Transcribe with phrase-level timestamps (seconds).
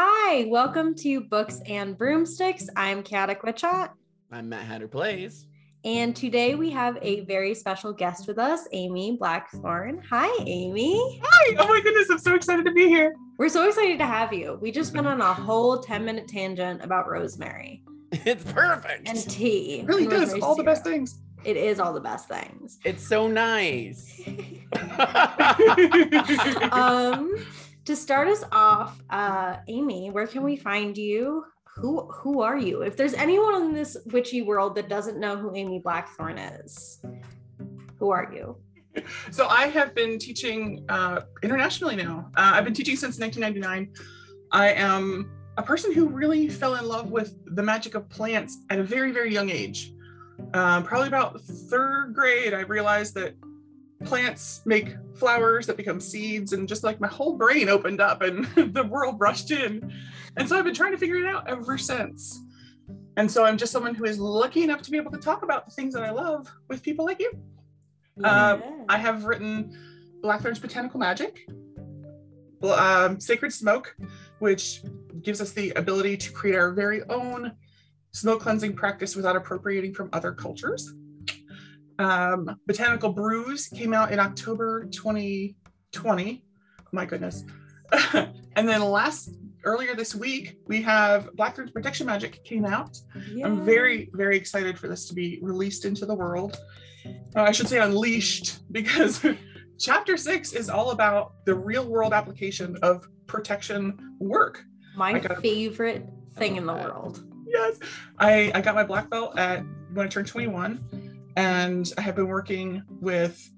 [0.00, 2.68] Hi, welcome to Books and Broomsticks.
[2.76, 3.90] I'm Katic Witchot.
[4.30, 5.48] I'm Matt Hatter Plays.
[5.84, 10.00] And today we have a very special guest with us, Amy Blackthorn.
[10.08, 11.20] Hi, Amy.
[11.20, 11.56] Hi.
[11.58, 13.12] Oh my goodness, I'm so excited to be here.
[13.38, 14.56] We're so excited to have you.
[14.62, 19.08] We just went on a whole 10 minute tangent about rosemary It's perfect.
[19.08, 19.80] and tea.
[19.80, 21.22] It really and does rosemary all the best things.
[21.44, 22.78] It is all the best things.
[22.84, 24.22] It's so nice.
[26.70, 27.34] um,
[27.88, 31.46] to start us off, uh, Amy, where can we find you?
[31.76, 32.82] Who who are you?
[32.82, 37.02] If there's anyone in this witchy world that doesn't know who Amy Blackthorn is,
[37.98, 38.58] who are you?
[39.30, 42.30] so I have been teaching uh, internationally now.
[42.36, 43.90] Uh, I've been teaching since 1999.
[44.52, 48.78] I am a person who really fell in love with the magic of plants at
[48.78, 49.94] a very, very young age.
[50.52, 53.34] Um, probably about third grade, I realized that
[54.04, 58.44] plants make flowers that become seeds, and just like my whole brain opened up and
[58.74, 59.92] the world rushed in.
[60.36, 62.40] And so I've been trying to figure it out ever since.
[63.16, 65.66] And so I'm just someone who is lucky enough to be able to talk about
[65.66, 67.32] the things that I love with people like you.
[68.22, 69.76] Um, I have written
[70.22, 71.48] Blackthorn's Botanical Magic,
[72.62, 73.96] um, Sacred Smoke,
[74.38, 74.82] which
[75.22, 77.52] gives us the ability to create our very own
[78.12, 80.94] smoke cleansing practice without appropriating from other cultures.
[81.98, 86.44] Um, Botanical Brews came out in October 2020.
[86.92, 87.44] My goodness.
[88.12, 89.30] and then last
[89.64, 92.96] earlier this week, we have Blackthorn's Protection Magic came out.
[93.44, 96.56] I'm very, very excited for this to be released into the world.
[97.34, 99.24] Uh, I should say unleashed because
[99.78, 104.64] chapter six is all about the real world application of protection work.
[104.96, 107.24] my got- favorite thing in the world.
[107.46, 107.78] Yes,
[108.18, 111.07] I, I got my black belt at when I turned 21,
[111.38, 113.48] and I have been working with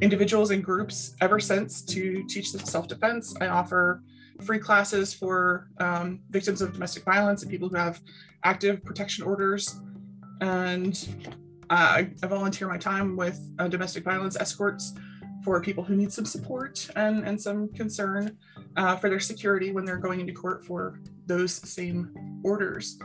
[0.00, 3.34] individuals and groups ever since to teach self defense.
[3.40, 4.02] I offer
[4.42, 8.00] free classes for um, victims of domestic violence and people who have
[8.44, 9.80] active protection orders.
[10.40, 10.96] And
[11.70, 14.94] uh, I, I volunteer my time with uh, domestic violence escorts
[15.44, 18.36] for people who need some support and, and some concern
[18.76, 22.96] uh, for their security when they're going into court for those same orders.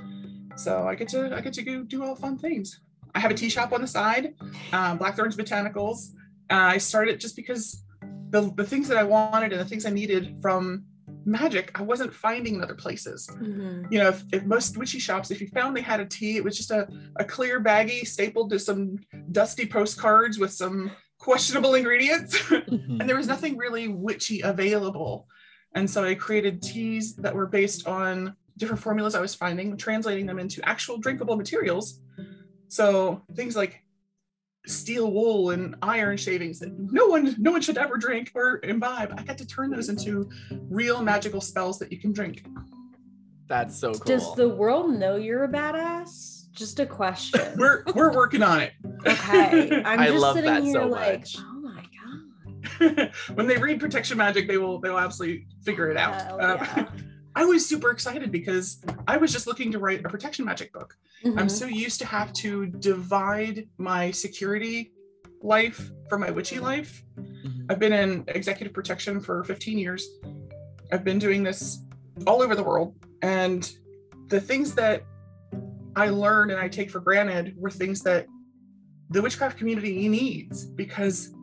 [0.55, 2.79] So I get to I get to go do all fun things.
[3.15, 4.35] I have a tea shop on the side,
[4.71, 6.13] um, Blackthorns Botanicals.
[6.49, 7.83] Uh, I started just because
[8.29, 10.85] the the things that I wanted and the things I needed from
[11.25, 13.29] magic, I wasn't finding in other places.
[13.31, 13.91] Mhm.
[13.91, 16.43] You know, if, if most witchy shops, if you found they had a tea, it
[16.43, 16.87] was just a,
[17.17, 18.97] a clear baggie stapled to some
[19.31, 22.39] dusty postcards with some questionable ingredients.
[22.51, 25.27] and there was nothing really witchy available.
[25.75, 30.25] And so I created teas that were based on different formulas I was finding, translating
[30.25, 32.01] them into actual drinkable materials.
[32.69, 33.83] So things like
[34.67, 39.13] steel wool and iron shavings that no one no one should ever drink or imbibe.
[39.17, 40.29] I got to turn those into
[40.69, 42.45] real magical spells that you can drink.
[43.47, 44.05] That's so cool.
[44.05, 46.51] Does the world know you're a badass?
[46.51, 47.41] Just a question.
[47.57, 48.73] We're we're working on it.
[49.07, 49.81] okay.
[49.83, 51.37] I'm I just love sitting that here so like, much.
[51.39, 51.83] oh my
[52.89, 53.11] god.
[53.33, 56.21] when they read protection magic, they will they will absolutely figure it out.
[56.21, 56.87] Hell Um, yeah.
[57.39, 60.97] I was super excited because I was just looking to write a protection magic book.
[61.23, 61.49] I'm Mhm.
[61.51, 64.91] so used to have to divide my security
[65.41, 67.01] life from my witchy life.
[67.17, 67.67] Mhm.
[67.69, 70.05] I've been in executive protection for 15 years.
[70.91, 71.79] I've been doing this
[72.27, 72.93] all over the world.
[73.21, 73.71] And
[74.27, 75.05] the things that
[75.95, 78.27] I learned and I take for granted were things that
[79.11, 81.33] the witchcraft community needs because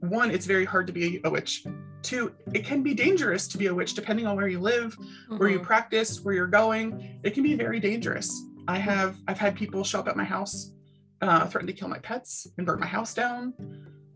[0.00, 1.64] one, it's very hard to be a witch.
[2.02, 4.96] Two, it can be dangerous to be a witch depending on where you live,
[5.28, 5.64] where you Mhm.
[5.64, 7.18] practice, where you're going.
[7.24, 8.30] It can be very dangerous.
[8.68, 10.72] I have I've had people show up at my house,
[11.20, 13.54] uh, threaten to kill my pets and burn my house down.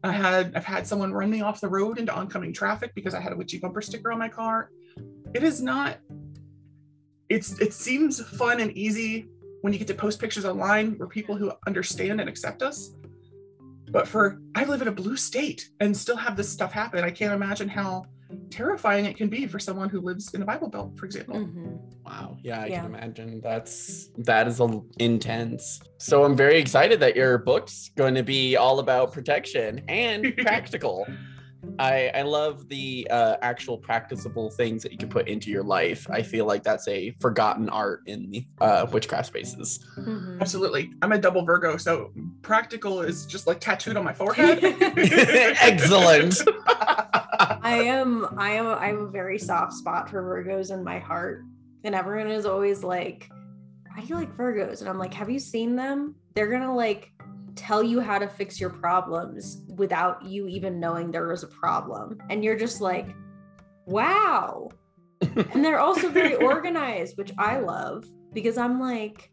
[0.04, 3.20] I had I've had someone run me off the road into oncoming traffic because I
[3.20, 4.70] had a witchy bumper sticker on my car.
[5.34, 5.98] It is not.
[7.28, 9.28] It's it seems fun and easy
[9.62, 12.94] when you get to post pictures online where people who understand and accept us.
[13.90, 17.02] But for I live in a blue state and still have this stuff happen.
[17.04, 18.04] I can't imagine how
[18.50, 21.36] terrifying it can be for someone who lives in the Bible Belt, for example.
[21.36, 21.78] Mhm.
[22.04, 22.36] Wow.
[22.42, 22.82] Yeah, I Yeah.
[22.82, 23.40] can imagine.
[23.42, 25.80] That's that is a, intense.
[25.98, 31.06] So I'm very excited that your book's going to be all about protection and practical.
[31.80, 36.06] I I love the uh, actual practicable things that you can put into your life.
[36.10, 39.80] I feel like that's a forgotten art in the uh, witchcraft spaces.
[39.98, 40.40] Mhm.
[40.40, 40.92] Absolutely.
[41.00, 42.12] I'm a double Virgo, so
[42.42, 44.60] practical is just like tattooed on my forehead.
[44.62, 46.36] Excellent.
[47.62, 51.42] I am I am I have a very soft spot for Virgos in my heart.
[51.82, 53.26] And everyone is always like,
[53.88, 54.80] why do you like Virgos?
[54.80, 56.14] And I'm like, have you seen them?
[56.34, 57.10] They're gonna like
[57.54, 62.18] tell you how to fix your problems without you even knowing there is a problem.
[62.30, 63.08] And you're just like,
[63.86, 64.70] wow,
[65.20, 69.30] and they're also very organized, which I love because I'm like,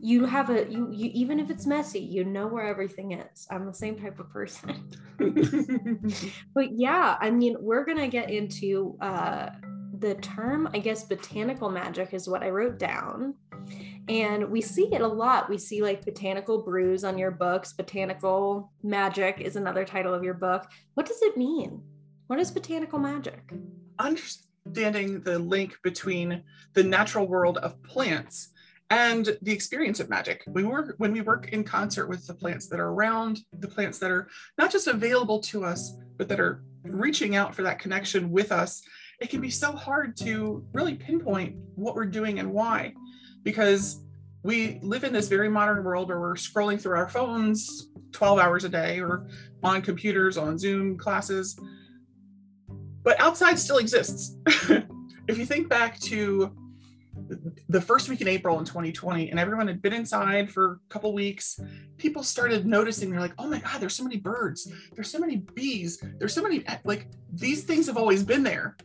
[0.00, 3.46] you have a you, you even if it's messy, you know where everything is.
[3.50, 4.88] I'm the same type of person.
[6.54, 9.48] but yeah, I mean, we're gonna get into uh
[9.98, 13.34] the term, I guess, botanical magic is what I wrote down.
[14.08, 15.48] And we see it a lot.
[15.48, 17.72] We see like botanical brews on your books.
[17.72, 20.70] Botanical magic is another title of your book.
[20.94, 21.82] What does it mean?
[22.26, 23.52] What is botanical magic?
[23.98, 26.42] Understanding the link between
[26.74, 28.50] the natural world of plants
[28.90, 30.44] and the experience of magic.
[30.46, 33.98] We work when we work in concert with the plants that are around, the plants
[33.98, 34.28] that are
[34.58, 38.82] not just available to us, but that are reaching out for that connection with us.
[39.20, 42.94] It can be so hard to really pinpoint what we're doing and why
[43.42, 44.02] because
[44.42, 48.64] we live in this very modern world where we're scrolling through our phones 12 hours
[48.64, 49.26] a day or
[49.62, 51.58] on computers, on Zoom classes.
[53.02, 54.36] But outside still exists.
[55.28, 56.54] if you think back to
[57.68, 61.12] the first week in April in 2020, and everyone had been inside for a couple
[61.12, 61.58] weeks,
[61.96, 65.36] people started noticing they're like, oh my God, there's so many birds, there's so many
[65.54, 68.76] bees, there's so many, like, these things have always been there.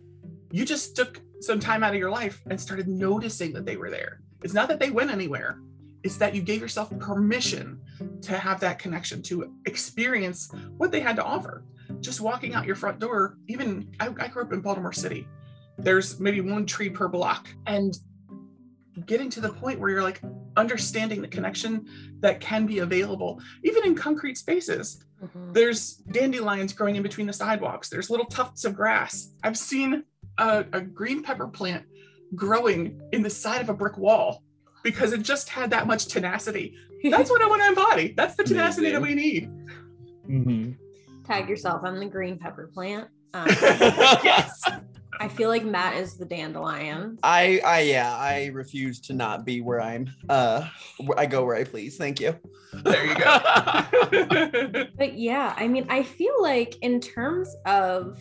[0.52, 3.90] You just took some time out of your life and started noticing that they were
[3.90, 4.22] there.
[4.44, 5.60] It's not that they went anywhere,
[6.04, 7.80] it's that you gave yourself permission
[8.22, 11.64] to have that connection, to experience what they had to offer.
[12.00, 15.28] Just walking out your front door, even I, I grew up in Baltimore City,
[15.78, 17.50] there's maybe one tree per block.
[17.68, 17.98] And
[19.06, 20.22] getting to the point where you're like
[20.58, 21.86] understanding the connection
[22.20, 25.04] that can be available, even in concrete spaces.
[25.24, 25.54] Mm-hmm.
[25.54, 27.90] There's dandelions growing in between the sidewalks.
[27.90, 29.32] There's little tufts of grass.
[29.44, 30.04] I've seen
[30.38, 31.86] a, a green pepper plant
[32.36, 34.44] growing in the side of a brick wall
[34.84, 36.76] because it just had that much tenacity.
[37.04, 38.14] That's what I want to embody.
[38.16, 39.50] That's the tenacity that we need.
[40.28, 40.72] Mm-hmm.
[41.26, 41.82] Tag yourself.
[41.84, 43.08] I'm the green pepper plant.
[43.34, 44.62] Um, yes.
[45.20, 47.20] I feel like Matt is the dandelion.
[47.22, 50.12] I, I, yeah, I refuse to not be where I'm.
[50.28, 50.68] Uh,
[51.18, 51.98] I go where I please.
[51.98, 52.36] Thank you.
[52.74, 54.86] There you go.
[54.98, 58.20] but yeah, I mean, I feel like in terms of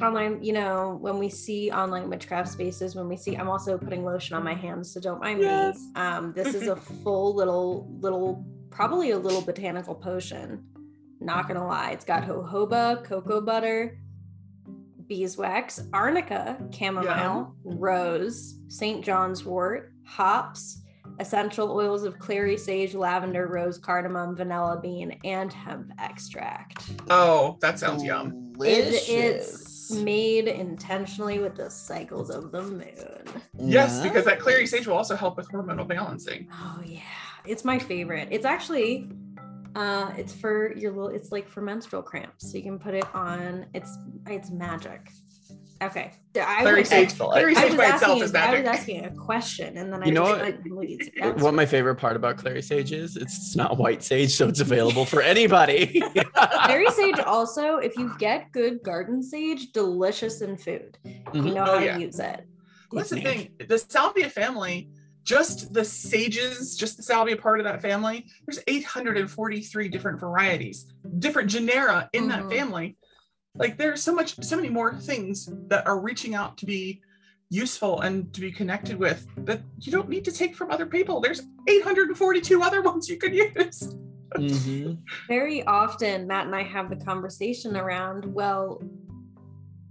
[0.00, 4.04] online, you know, when we see online witchcraft spaces, when we see, I'm also putting
[4.04, 5.76] lotion on my hands, so don't mind yes.
[5.76, 6.00] me.
[6.00, 10.64] Um, this is a full little, little, probably a little botanical potion.
[11.20, 13.98] Not gonna lie, it's got jojoba, cocoa butter,
[15.06, 17.72] beeswax, arnica, chamomile, yeah.
[17.76, 19.04] rose, St.
[19.04, 20.82] John's wort, hops,
[21.20, 26.90] essential oils of clary sage, lavender, rose, cardamom, vanilla bean, and hemp extract.
[27.10, 28.52] Oh, that sounds yum.
[28.60, 33.24] It, it's made intentionally with the cycles of the moon.
[33.58, 34.08] Yes, yeah.
[34.08, 36.48] because that clary sage will also help with hormonal balancing.
[36.52, 37.00] Oh yeah,
[37.46, 38.28] it's my favorite.
[38.30, 39.10] It's actually
[39.74, 42.50] uh it's for your little it's like for menstrual cramps.
[42.50, 43.96] So you can put it on it's
[44.26, 45.10] it's magic.
[45.82, 46.12] Okay.
[46.40, 48.66] I Clary Sage, Clary Sage by itself is magic.
[48.66, 52.16] I was asking a question and then I you know what, what my favorite part
[52.16, 53.16] about Clary Sage is?
[53.16, 56.02] It's not white sage, so it's available for anybody.
[56.34, 60.96] Clary Sage also, if you get good garden sage, delicious in food.
[61.04, 61.46] Mm-hmm.
[61.46, 61.96] You know oh, how yeah.
[61.96, 62.46] to use it.
[62.90, 63.50] Well, that's the thing.
[63.66, 64.90] The salvia family,
[65.24, 70.86] just the sages, just the salvia part of that family, there's 843 different varieties,
[71.18, 72.48] different genera in mm-hmm.
[72.48, 72.96] that family
[73.56, 77.02] like there's so much so many more things that are reaching out to be
[77.50, 81.20] useful and to be connected with that you don't need to take from other people
[81.20, 83.94] there's 842 other ones you could use
[84.34, 84.94] mm-hmm.
[85.28, 88.82] very often matt and i have the conversation around well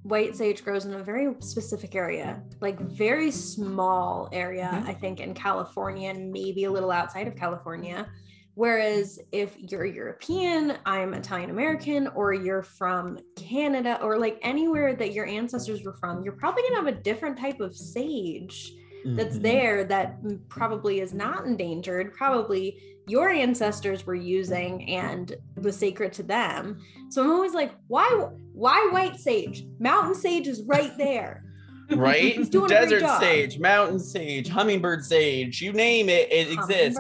[0.02, 4.90] white sage grows in a very specific area like very small area mm-hmm.
[4.90, 8.08] i think in california and maybe a little outside of california
[8.56, 13.18] Whereas if you're European, I'm Italian American, or you're from
[13.52, 17.38] Canada, or like anywhere that your ancestors were from, you're probably gonna have a different
[17.38, 19.44] type of sage that's mm-hmm.
[19.44, 22.14] there that probably is not endangered.
[22.14, 26.80] Probably your ancestors were using and was sacred to them.
[27.10, 28.08] So I'm always like, why
[28.54, 29.66] why white sage?
[29.80, 31.46] Mountain sage is right there.
[31.92, 32.50] Right?
[32.50, 36.98] Desert sage, mountain sage, hummingbird sage, you name it, it exists.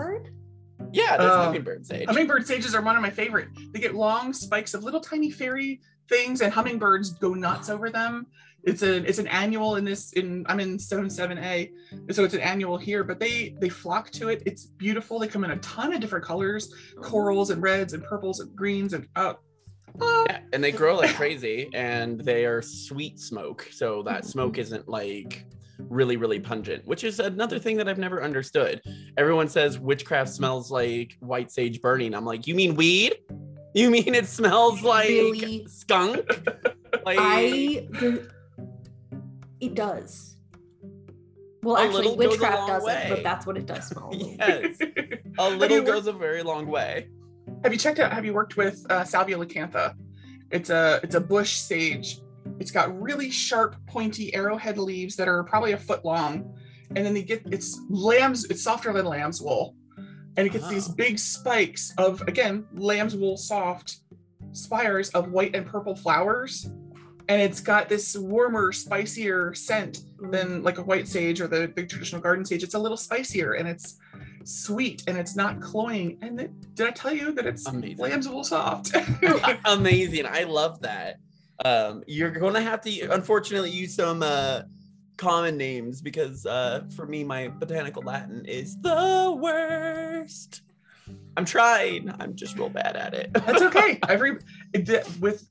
[0.91, 2.07] Yeah, there's um, hummingbird sage.
[2.07, 3.47] Hummingbird sages are one of my favorite.
[3.71, 5.79] They get long spikes of little tiny fairy
[6.11, 8.27] things, and hummingbirds go nuts over them.
[8.63, 11.71] It's a it's an annual in this in I'm in Zone 7A,
[12.11, 14.43] so it's an annual here, but they they flock to it.
[14.45, 15.17] It's beautiful.
[15.17, 18.93] They come in a ton of different colors, corals and reds and purples and greens
[18.93, 19.33] and uh,
[19.99, 20.25] uh.
[20.29, 23.67] Yeah, and they grow like crazy, and they are sweet smoke.
[23.71, 25.45] So that smoke isn't like
[25.89, 28.81] really, really pungent, which is another thing that I've never understood.
[29.17, 32.13] Everyone says witchcraft smells like white sage burning.
[32.13, 33.15] I'm like, you mean weed?
[33.73, 35.65] You mean it smells like really?
[35.67, 36.17] skunk?
[37.05, 37.87] like I
[39.59, 40.35] It does.
[41.63, 43.05] Well, A actually, little goes a witchcraft doesn't, way.
[43.09, 44.09] but that's what it does smell.
[44.13, 44.77] yes,
[45.39, 47.09] a little you goes a very long way.
[47.63, 48.11] Have you checked out?
[48.11, 49.93] Have you worked with uh, Salvia leucantha?
[50.49, 52.19] It's a it's a bush sage.
[52.59, 56.51] It's got really sharp, pointy arrowhead leaves that are probably a foot long,
[56.95, 58.45] and then they get it's lamb's.
[58.45, 59.75] It's softer than lamb's wool,
[60.37, 60.93] and it gets these Oh.
[60.95, 63.97] big spikes of again lamb's wool soft
[64.53, 66.65] spires of white and purple flowers,
[67.29, 71.85] and it's got this warmer, spicier scent than like a white sage or the, the
[71.85, 72.63] traditional garden sage.
[72.63, 73.97] It's a little spicier and it's
[74.43, 76.17] sweet and it's not cloying.
[76.21, 77.97] And it, did I tell you that it's Amazing.
[77.97, 78.91] lamb's wool soft?
[79.65, 80.25] Amazing.
[80.27, 81.17] I love that.
[81.63, 84.63] Um, you're going to have to, unfortunately, use some uh,
[85.17, 90.61] common names because uh, for me, my botanical Latin is the worst.
[91.37, 92.11] I'm trying.
[92.19, 93.31] I'm just real bad at it.
[93.33, 93.99] That's okay.
[94.07, 94.37] Every
[94.73, 95.47] it, the- with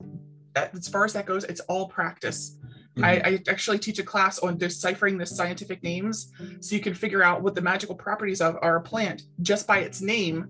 [0.55, 2.57] as far as that goes, it's all practice.
[3.01, 7.23] I, I actually teach a class on deciphering the scientific names so you can figure
[7.23, 10.49] out what the magical properties of are a plant just by its name.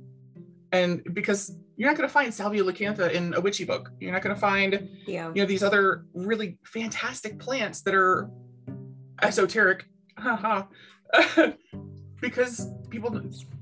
[0.71, 4.23] And because you're not going to find Salvia leucantha in a witchy book, you're not
[4.23, 5.27] going to find Yeah.
[5.35, 8.27] you know these other really fantastic plants that are
[9.21, 9.85] esoteric
[10.17, 10.63] haha,
[12.21, 13.09] because people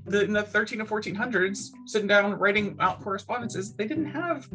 [0.06, 4.48] the, in the 13 and 1400s sitting down writing out correspondences they didn't have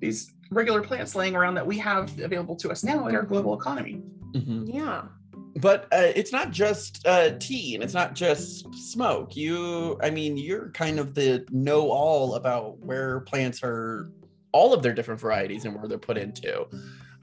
[0.00, 3.54] these regular plants laying around that we have available to us now in our global
[3.58, 4.72] economy Mhm.
[4.72, 5.04] Yeah.
[5.56, 9.36] But uh, it's not just uh, tea and it's not just smoke.
[9.36, 14.10] You, I mean, you're kind of the know all about where plants are,
[14.52, 16.66] all of their different varieties and where they're put into.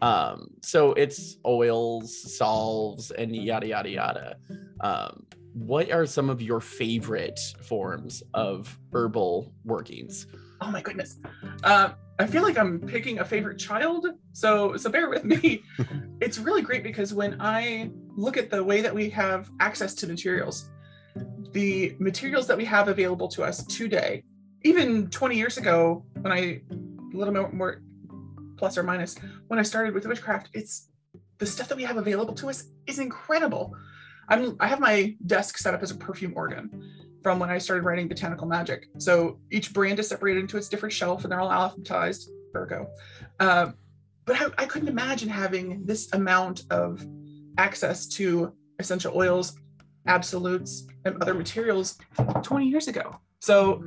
[0.02, 4.36] Um, so it's oils, salves, and yada, yada, yada.
[4.82, 10.28] Um, what are some of your favorite forms of herbal workings?
[10.62, 11.18] oh my goodness
[11.64, 15.64] uh, i feel like i'm picking a favorite child so so bear with me
[16.22, 20.08] it's really great because when i look at the way that we have access to
[20.08, 20.70] materials
[21.52, 24.24] the materials that we have available to us today
[24.64, 26.62] even 20 years ago when i
[27.14, 27.82] a little more
[28.58, 29.16] plus or minus
[29.48, 30.90] when i started with witchcraft it's
[31.38, 33.76] the stuff that we have available to us is incredible
[34.30, 36.70] i'm i have my desk set up as a perfume organ
[37.26, 38.88] from when I started writing Botanical Magic.
[39.00, 42.86] So each brand is separated into its different shelf and they're all alphabetized, Virgo.
[43.40, 43.72] Uh,
[44.26, 47.04] but I, I couldn't imagine having this amount of
[47.58, 49.58] access to essential oils,
[50.06, 51.98] absolutes, and other materials
[52.44, 53.20] 20 years ago.
[53.40, 53.84] So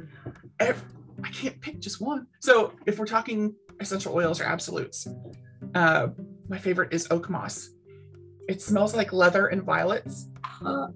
[0.58, 0.84] ev-
[1.24, 2.26] I can't pick just one.
[2.40, 5.06] So if we're talking essential oils or absolutes,
[5.74, 6.08] uh,
[6.48, 7.70] my favorite is oak moss.
[8.48, 10.28] It smells like leather and violets.
[10.64, 10.88] Uh,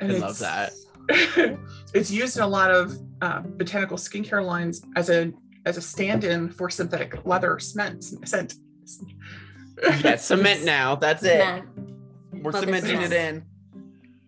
[0.00, 0.72] And I love that.
[1.94, 5.32] it's used in a lot of uh, botanical skincare lines as a
[5.64, 8.54] as a stand-in for synthetic leather cement scent.
[9.82, 10.94] Yeah, cement now.
[10.96, 11.38] That's it.
[11.38, 11.68] man,
[12.42, 13.44] We're Love cementing it in.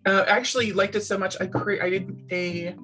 [0.05, 1.37] Uh, I actually liked it so much.
[1.39, 2.75] I cre- I did a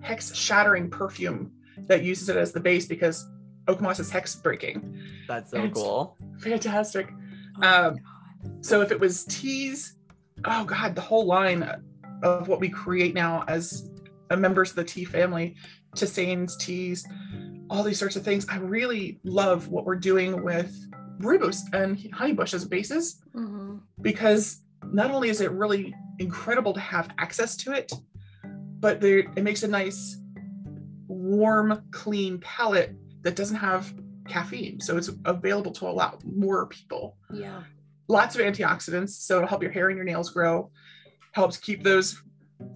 [0.00, 1.50] hex shattering perfume
[1.86, 3.26] that uses it as the base because
[3.68, 4.98] oak moss is hex breaking.
[5.28, 6.16] That's so It's- cool.
[6.40, 7.10] Fantastic.
[7.62, 7.96] Oh Um,
[8.60, 9.96] So if it was teas,
[10.44, 11.62] oh god, the whole line
[12.22, 13.90] of what we create now as
[14.36, 15.56] members of the tea family,
[15.96, 17.06] tisanes, teas,
[17.70, 18.46] all these sorts of things.
[18.50, 20.74] I really love what we're doing with
[21.20, 23.80] rooibos and honeybush as bases Mhm.
[24.02, 24.62] because
[24.92, 27.92] not only is it really incredible to have access to it,
[28.80, 30.18] but there, it makes a nice,
[31.34, 33.92] warm, clean palette that doesn't have
[34.28, 34.80] caffeine.
[34.80, 37.62] So it's available to a lot more people Yeah.
[38.08, 40.70] lots of antioxidants so it'll help your hair and your nails grow
[41.32, 42.22] helps keep those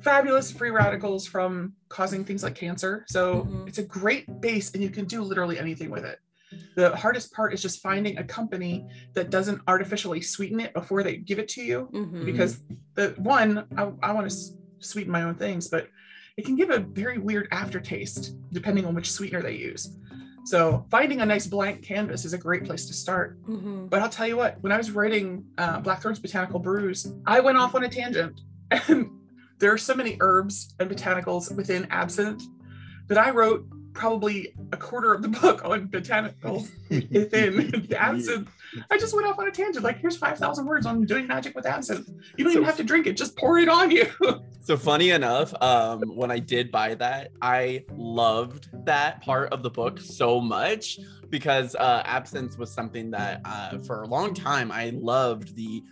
[0.01, 3.69] fabulous free radicals from causing things like cancer so Mhm.
[3.69, 6.19] it's a great base and you can do literally anything with it
[6.77, 11.17] the hardest part is just finding a company that doesn't artificially sweeten it before they
[11.19, 12.25] give it to you Mhm.
[12.25, 12.61] because
[12.95, 14.37] the one i, I want to
[14.81, 15.89] sweeten my own things but
[16.39, 19.85] it can give a very weird aftertaste depending on which sweetener they use
[20.45, 23.91] so finding a nice blank canvas is a great place to start Mhm.
[23.91, 27.59] but I'll tell you what, when I was writing uh, Blackthorn's Botanical Brews, I went
[27.59, 28.41] off on a tangent.
[28.89, 29.11] And
[29.59, 32.43] there are so many herbs and botanicals within absinthe
[33.09, 33.67] that I wrote
[33.99, 36.71] probably a quarter of the book on botanicals
[37.13, 38.49] within the absinthe.
[38.91, 39.85] I just went off on a tangent.
[39.85, 42.09] Like, here's 5,000 words on doing magic with absinthe.
[42.37, 44.07] You don't So- even have to drink it, just pour it on you.
[44.61, 49.71] So funny enough, um, when I did buy that, I loved that part of the
[49.71, 50.99] book so much
[51.31, 55.83] because uh, absinthe was something that uh, for a long time I loved the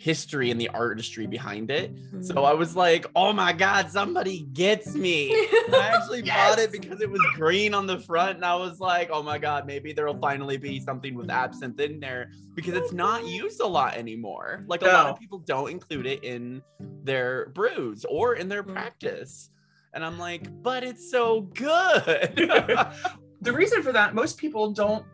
[0.00, 1.94] history and the artistry behind it.
[1.94, 2.22] Mm-hmm.
[2.22, 5.30] So I was like, oh my God, somebody gets me.
[5.30, 8.36] I actually bought it because it was green on the front.
[8.36, 12.00] And I was like, oh my God, maybe there'll finally be something with absinthe in
[12.00, 14.64] there because it's not used a lot anymore.
[14.68, 16.62] Like a lot of people don't include it in
[17.04, 18.72] their brews or in their Mm.
[18.72, 19.50] practice.
[19.92, 22.36] And I'm like, but it's so good.
[23.42, 25.04] the reason for that most people don't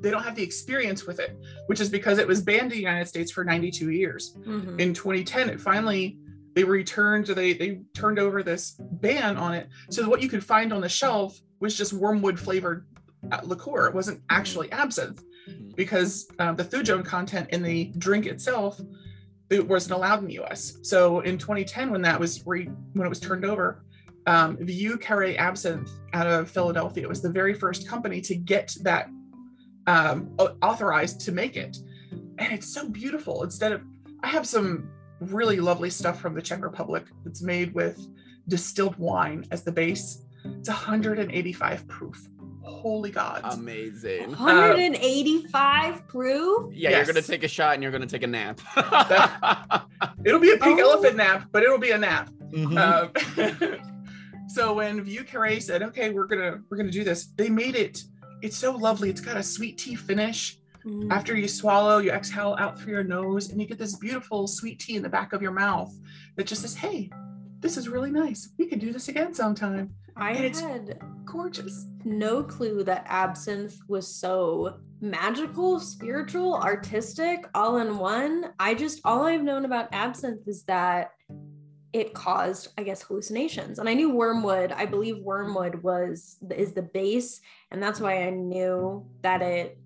[0.00, 2.76] they don't have the experience with it which is because it was banned in the
[2.76, 4.34] united states for 92 years.
[4.46, 4.80] Mhm.
[4.80, 6.18] in 2010 it finally
[6.54, 9.68] they returned they they turned over this ban on it.
[9.90, 12.86] So what you could find on the shelf was just wormwood flavored
[13.30, 13.86] uh, liqueur.
[13.88, 15.74] It wasn't actually absinthe Mhm.
[15.76, 18.78] because um, the thujone content in the drink itself
[19.50, 23.08] it wasn't allowed in the us so in 2010 when that was re when it
[23.08, 23.82] was turned over
[24.26, 29.08] um, Vieux Carré Absinthe out of Philadelphia was the very first company to get that
[29.86, 30.30] um,
[30.62, 31.76] authorized to make it.
[32.38, 33.42] And it's so beautiful.
[33.42, 33.82] Instead of,
[34.22, 34.88] I have some
[35.20, 37.98] really lovely stuff from the Czech Republic that's made with
[38.48, 40.24] distilled wine as the base.
[40.44, 42.28] It's 185 proof.
[42.64, 43.40] Holy God.
[43.44, 44.30] Amazing.
[44.30, 46.72] 185 proof.
[46.74, 48.60] Yeah, you're gonna take a shot and you're gonna take a nap.
[50.24, 50.90] it'll be a pink Oh.
[50.92, 52.30] elephant nap, but it'll be a nap.
[52.52, 52.78] Mhm.
[52.78, 53.78] Um,
[54.48, 58.02] so when Vieux Carré said, "Okay, we're gonna we're gonna do this," they made it.
[58.42, 59.08] It's so lovely.
[59.08, 60.58] It's got a sweet tea finish.
[60.84, 61.12] Mm.
[61.12, 64.80] After you swallow, you exhale out through your nose, and you get this beautiful sweet
[64.80, 65.96] tea in the back of your mouth
[66.36, 67.08] that just says, "Hey,
[67.60, 68.50] this is really nice.
[68.58, 71.86] We can do this again sometime." I and had Gorgeous.
[72.04, 78.52] no clue that absinthe was so magical, spiritual, artistic, all in one.
[78.58, 81.12] I just all I've known about absinthe is that
[81.92, 83.78] it caused, I guess, hallucinations.
[83.78, 84.72] And I knew wormwood.
[84.72, 89.78] I believe wormwood was is the base, and that's why I knew that it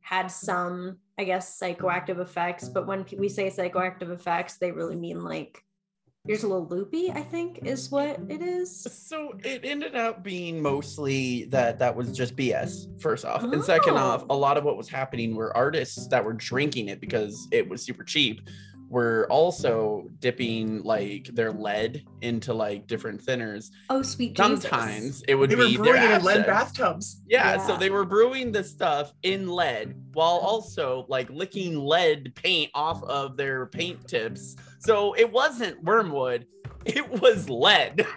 [0.00, 2.68] had some, I guess, psychoactive effects.
[2.68, 5.64] But when we say psychoactive effects, they really mean like
[6.24, 7.10] you're just a little loopy.
[7.10, 8.82] I think is what it is.
[8.92, 13.42] So it ended up being mostly that that was just BS, first off.
[13.42, 14.36] And second off, Oh.
[14.36, 17.82] a lot of what was happening were artists that were drinking it because it was
[17.82, 18.42] super cheap
[18.92, 23.70] were also dipping like their lead into like different thinners.
[23.88, 24.62] Oh, sweet Jesus.
[24.64, 26.46] Sometimes it would They were be brewing their it in lead absinthe.
[26.46, 27.22] bathtubs.
[27.26, 27.66] Yeah, Yeah.
[27.66, 33.02] so they were brewing the stuff in lead while also like licking lead paint off
[33.04, 34.56] of their paint tips.
[34.80, 36.44] So it wasn't wormwood,
[36.86, 38.06] it was lead.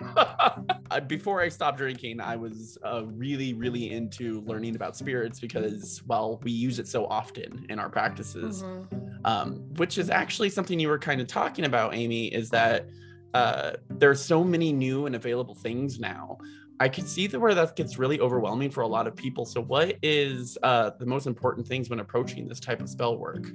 [0.92, 6.02] Uh, Before I stopped drinking, I was uh, really, really into learning about spirits because,
[6.06, 9.26] well, we use it so often in our practices Mhm.
[9.26, 12.88] um, which is actually something you were kind of talking about, Amy, is that
[13.34, 16.38] uh, there's so many new and available things now.
[16.80, 19.46] I could see that where that gets really overwhelming for a lot of people.
[19.46, 23.48] So, what is uh, the most important things when approaching this type of spell work?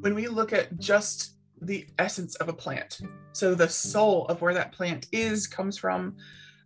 [0.00, 3.00] when we look at just the essence of a plant.
[3.32, 6.16] So the soul of where that plant is comes from.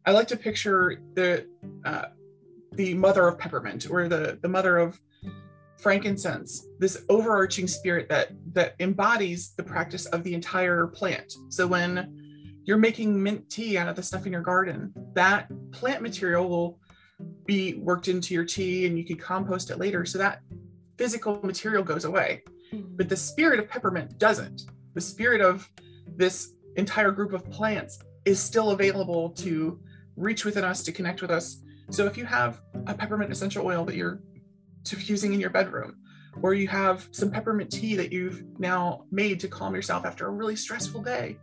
[0.06, 1.46] I like to picture the
[1.84, 2.06] uh,
[2.72, 5.00] the mother of peppermint or the the mother of
[5.78, 11.34] frankincense this overarching spirit that that embodies the practice of the entire plant.
[11.48, 12.18] So when
[12.64, 16.78] you're making mint tea out of the stuff in your garden that plant material will
[17.44, 20.04] be worked into your tea and you can compost it later.
[20.04, 20.40] So that
[20.96, 22.42] physical material goes away.
[22.72, 24.62] But the spirit of peppermint doesn't.
[24.94, 25.68] The spirit of
[26.06, 29.80] this entire group of plants is still available to
[30.16, 31.62] reach within us, to connect with us.
[31.90, 34.20] So if you have a peppermint essential oil that you're
[34.84, 35.96] diffusing in your bedroom,
[36.42, 40.30] or you have some peppermint tea that you've now made to calm yourself after a
[40.30, 41.36] really stressful day,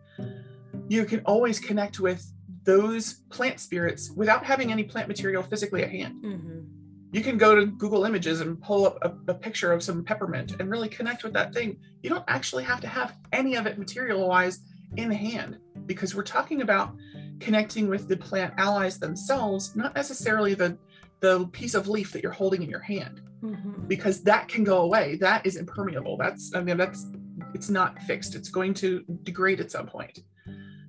[0.88, 2.26] you can always connect with
[2.64, 6.66] those plant spirits without having any plant material physically at hand Mhm.
[7.12, 10.56] You can go to Google Images and pull up a, a picture of some peppermint
[10.60, 11.78] and really connect with that thing.
[12.04, 14.60] You don't actually have to have any of it material-wise
[14.98, 16.96] in hand because we're talking about
[17.40, 20.78] connecting with the plant allies themselves, not necessarily the
[21.22, 23.88] the piece of leaf that you're holding in your hand Mhm.
[23.90, 25.18] because that can go away.
[25.18, 26.16] That is impermeable.
[26.16, 27.08] That's I mean that's
[27.54, 28.36] it's not fixed.
[28.36, 30.20] It's going to degrade at some point.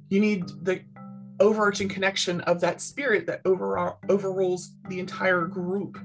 [0.08, 0.82] You need the
[1.40, 5.98] overarching connection of that spirit that over, overrules the entire group.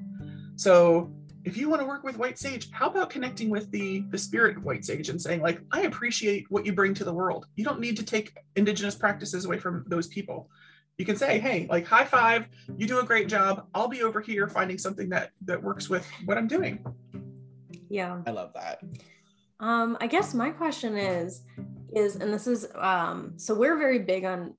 [0.56, 4.18] So if you want to work with white sage, how about connecting with the the
[4.18, 7.46] spirit of white sage and saying like, I appreciate what you bring to the world.
[7.56, 10.50] You don't need to take indigenous practices away from those people.
[10.98, 13.68] You can say, hey, like high five, you do a great job.
[13.76, 16.84] I'll be over here finding something that that works with what I'm doing.
[17.90, 18.22] Yeah.
[18.26, 18.82] I love that.
[19.60, 21.44] Um, I guess my question is,
[21.94, 24.56] is and this is um, so we're very big on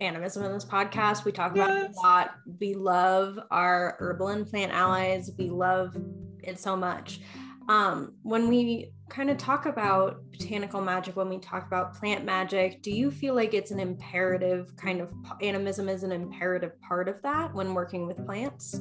[0.00, 1.24] animism in this podcast.
[1.24, 2.34] We talk about it a lot.
[2.60, 5.30] We love our herbal and plant allies.
[5.38, 5.96] We love
[6.42, 7.20] it so much.
[7.68, 12.80] Um, when we kind of talk about botanical magic, when we talk about plant magic,
[12.82, 17.20] do you feel like it's an imperative kind of animism is an imperative part of
[17.22, 18.80] that when working with plants?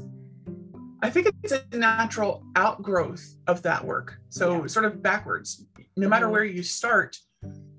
[1.04, 4.20] I think it's a natural outgrowth of that work.
[4.30, 4.68] So, Yeah.
[4.68, 5.66] sort of backwards.
[5.96, 6.32] No matter Mhm.
[6.32, 7.18] where you start,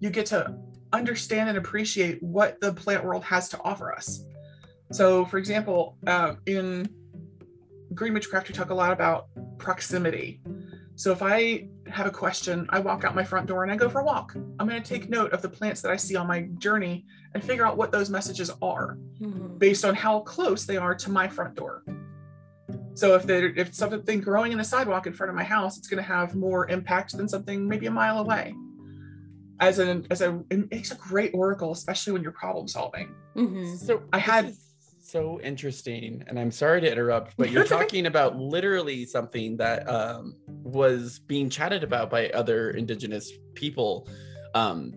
[0.00, 0.56] you get to
[0.92, 4.24] understand and appreciate what the plant world has to offer us.
[4.92, 6.88] So, for example, uh, in
[7.94, 9.26] Green Witchcraft, we talk a lot about
[9.58, 10.40] proximity.
[10.96, 13.88] So, if I have a question, I walk out my front door and I go
[13.88, 14.34] for a walk.
[14.58, 17.44] I'm going to take note of the plants that I see on my journey and
[17.44, 19.58] figure out what those messages are Mhm.
[19.58, 21.82] based on how close they are to my front door.
[22.94, 25.86] So if they if something growing in the sidewalk in front of my house, it's
[25.86, 28.54] going to have more impact than something maybe a mile away.
[29.60, 33.14] As an as a it makes a great oracle, especially when you're problem solving.
[33.36, 33.76] Mhm.
[33.76, 34.54] So I this had-
[35.00, 37.82] so interesting, and I'm sorry to interrupt, but you're That's okay.
[37.82, 44.06] talking about literally something that um, was being chatted about by other indigenous people.
[44.54, 44.92] Um,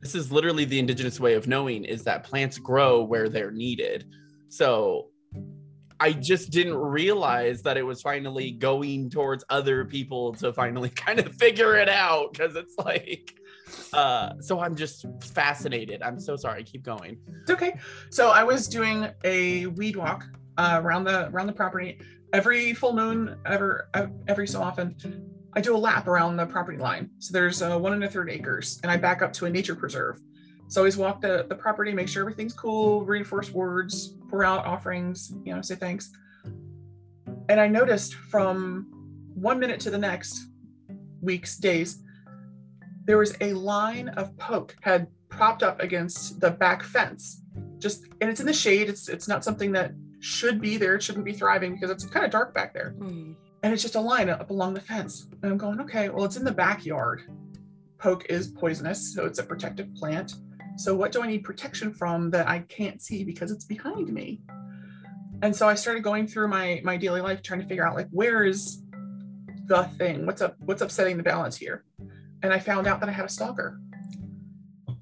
[0.00, 4.06] this is literally the indigenous way of knowing is that plants grow where they're needed.
[4.50, 5.08] So
[5.98, 11.18] I just didn't realize that it was finally going towards other people to finally kind
[11.20, 13.34] of figure it out because it's like
[13.92, 17.76] uh so i'm just fascinated i'm so sorry keep going It's okay.
[18.10, 20.24] So I was doing a weed walk
[20.56, 22.00] uh, around the around the property
[22.32, 24.94] every full moon, ever uh, every so often.
[25.54, 27.10] I do a lap around the property line.
[27.18, 29.74] So there's uh, one and a third acres, and I back up to a nature
[29.74, 30.20] preserve.
[30.68, 35.32] So always walk the, the property, make sure everything's cool, reinforce words, pour out offerings,
[35.44, 36.10] you know, say thanks.
[37.48, 38.86] And I noticed from
[39.34, 40.48] one minute to the next,
[41.20, 42.02] weeks, days,
[43.04, 47.42] there was a line of poke had propped up against the back fence.
[47.78, 48.88] Just and it's in the shade.
[48.88, 50.96] It's it's not something that should be there.
[50.96, 52.94] It shouldn't be thriving because it's kind of dark back there.
[52.98, 53.36] Mhm.
[53.62, 55.26] And it's just a line up along the fence.
[55.42, 57.22] And I'm going, okay, well, it's in the backyard.
[57.98, 60.34] Poke is poisonous, so it's a protective plant.
[60.76, 64.42] So what do I need protection from that I can't see because it's behind me?
[65.42, 68.08] And so I started going through my my daily life trying to figure out like
[68.10, 68.82] where is
[69.66, 70.26] the thing?
[70.26, 71.84] What's up what's upsetting the balance here?
[72.42, 73.80] And I found out that I had a stalker.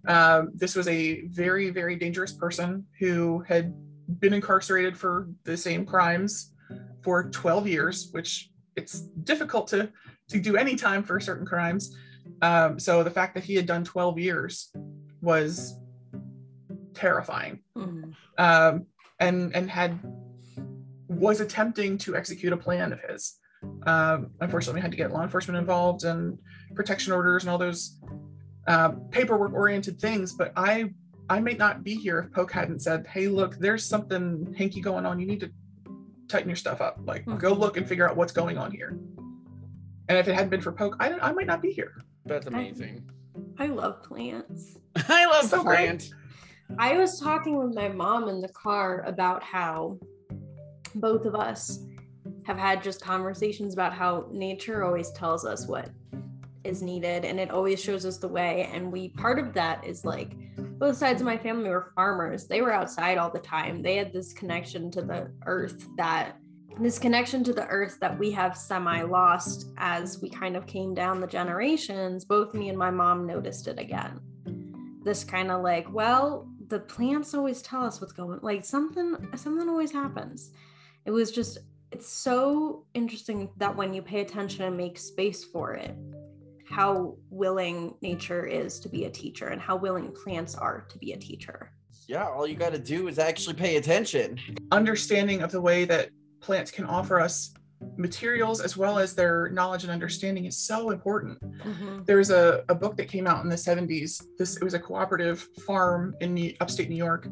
[0.07, 3.75] Um, this was a very, very dangerous person who had
[4.21, 6.53] been incarcerated for the same crimes
[7.03, 9.91] for 12 years, which it's difficult to
[10.29, 11.97] to do any time for certain crimes.
[12.43, 14.73] Um, so the fact that he had done 12 years
[15.25, 15.75] was
[16.93, 18.15] terrifying, Mhm.
[18.39, 18.87] um,
[19.19, 19.99] and and had
[21.09, 23.39] was attempting to execute a plan of his.
[23.87, 26.39] Um, unfortunately, we had to get law enforcement involved and
[26.75, 27.99] protection orders and all those
[28.67, 30.33] uh, paperwork oriented things.
[30.35, 30.93] But I
[31.31, 35.07] I may not be here if Poke hadn't said, "Hey, look, there's something hanky going
[35.07, 35.19] on.
[35.19, 35.51] You need to
[36.29, 36.99] tighten your stuff up.
[37.05, 37.59] Like, go Mhm.
[37.59, 38.91] look and figure out what's going on here."
[40.09, 41.93] And if it hadn't been for Poke, I, I might not be here.
[42.27, 43.07] that's amazing
[43.59, 44.79] I love plants.
[45.09, 46.11] i love So plant
[46.79, 49.99] I was talking with my mom in the car about how
[50.95, 51.81] both of us
[52.45, 55.91] have had just conversations about how nature always tells us what
[56.65, 58.69] is needed and it always shows us the way.
[58.73, 60.33] And we, part of that is like
[60.79, 62.47] both sides of my family were farmers.
[62.47, 63.83] They were outside all the time.
[63.83, 66.37] They had this connection to the earth that
[66.81, 70.93] this connection to the earth that we have semi lost as we kind of came
[70.93, 72.25] down the generations.
[72.25, 74.19] Both me and my mom noticed it again
[75.05, 79.69] this kind of like, well, the plants always tell us what's going like something something
[79.69, 80.51] always happens.
[81.05, 81.59] It was just
[81.93, 85.95] it's so interesting that when you pay attention and make space for it,
[86.69, 91.12] how willing nature is to be a teacher and how willing plants are to be
[91.12, 91.71] a teacher.
[92.09, 94.38] yeah all you got to do is actually pay attention
[94.73, 96.09] Understanding of the way that
[96.40, 97.55] plants can offer us
[97.97, 101.39] materials as well as their knowledge and understanding is so important.
[102.07, 104.79] there was a, a book that came out in the 70s this it was a
[104.79, 107.29] cooperative farm in New, upstate new york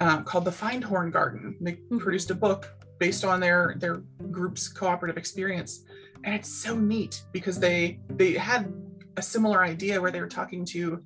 [0.00, 1.56] uh, called the findhorn garden.
[1.60, 1.98] They Mhm.
[2.00, 3.96] produced a book based on their their
[4.30, 5.84] group's cooperative experience.
[6.24, 8.72] And it's so neat because they they had
[9.16, 11.02] a similar idea where they were talking to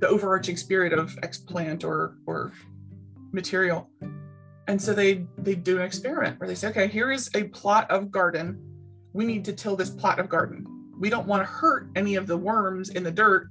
[0.00, 2.52] the overarching spirit of X plant or or
[3.32, 3.88] material
[4.68, 7.90] and so they they do an experiment where they say okay here is a plot
[7.90, 8.58] of garden.
[9.12, 10.66] We need to till this plot of garden.
[10.98, 13.48] We don't want to hurt any of the worms in the dirt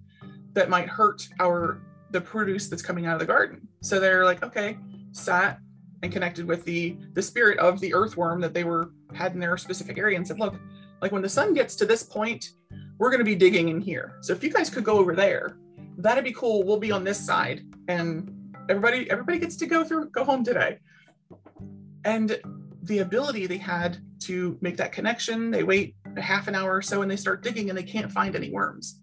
[0.53, 3.67] that might hurt our the produce that's coming out of the garden.
[3.81, 4.77] So they're like okay
[5.11, 5.59] sat
[6.03, 9.57] and connected with the the spirit of the earthworm that they were had in their
[9.57, 10.55] specific area and said look
[11.01, 12.51] like when the sun gets to this point
[12.97, 14.17] we're going to be digging in here.
[14.19, 15.57] So if you guys could go over there
[15.97, 16.63] that'd be cool.
[16.63, 20.79] We'll be on this side and everybody everybody gets to go through go home today
[22.05, 22.39] and
[22.83, 26.81] the ability they had to make that connection they wait a half an hour or
[26.81, 29.01] so and they start digging and they can't find any worms.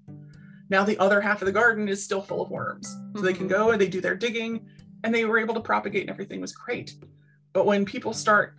[0.69, 2.89] Now the other half of the garden is still full of worms.
[3.15, 3.51] So they can Mhm.
[3.51, 4.67] go and they do their digging
[5.05, 6.97] and they were able to propagate and everything was great.
[7.53, 8.57] But when people start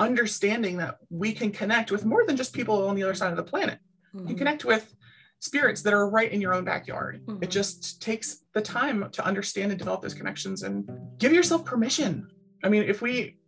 [0.00, 3.36] understanding that we can connect with more than just people on the other side of
[3.36, 3.78] the planet,
[4.14, 4.38] you Mhm.
[4.38, 4.94] connect with
[5.40, 7.24] spirits that are right in your own backyard.
[7.26, 7.42] Mhm.
[7.42, 10.88] It just takes the time to understand and develop those connections and
[11.18, 12.28] give yourself permission.
[12.62, 13.38] I mean, if we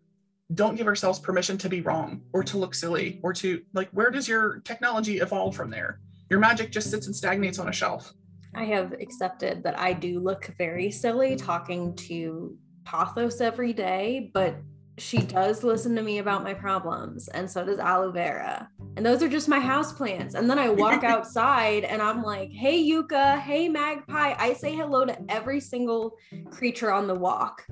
[0.55, 4.11] don't give ourselves permission to be wrong or to look silly or to like, where
[4.11, 6.01] does your technology evolve from there?
[6.29, 8.13] Your magic just sits and stagnates on a shelf.
[8.55, 14.57] I have accepted that I do look very silly talking to Pothos every day, but
[14.99, 18.69] she does listen to me about my problems, and so does aloe vera.
[18.97, 20.35] And those are just my house plants.
[20.35, 24.35] And then I walk outside and I'm like, hey, Yucca, hey, magpie.
[24.37, 26.17] I say hello to every single
[26.51, 27.65] creature on the walk.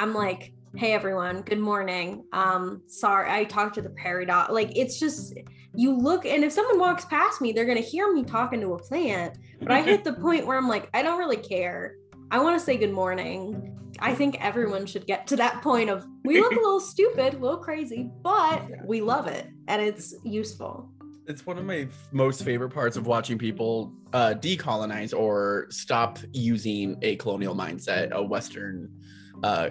[0.00, 2.24] I'm like, hey, everyone, good morning.
[2.32, 4.50] Um, sorry, I talked to the prairie dog.
[4.50, 5.34] Like, it's just,
[5.74, 8.74] you look, and if someone walks past me, they're going to hear me talking to
[8.74, 9.38] a plant.
[9.60, 11.94] But I hit the point where I'm like, I don't really care.
[12.30, 13.78] I want to say good morning.
[14.00, 17.38] I think everyone should get to that point of we look a little stupid, a
[17.38, 20.90] little crazy, but we love it and it's useful.
[21.28, 26.98] It's one of my most favorite parts of watching people uh, decolonize or stop using
[27.02, 28.90] a colonial mindset, a Western
[29.42, 29.70] uh,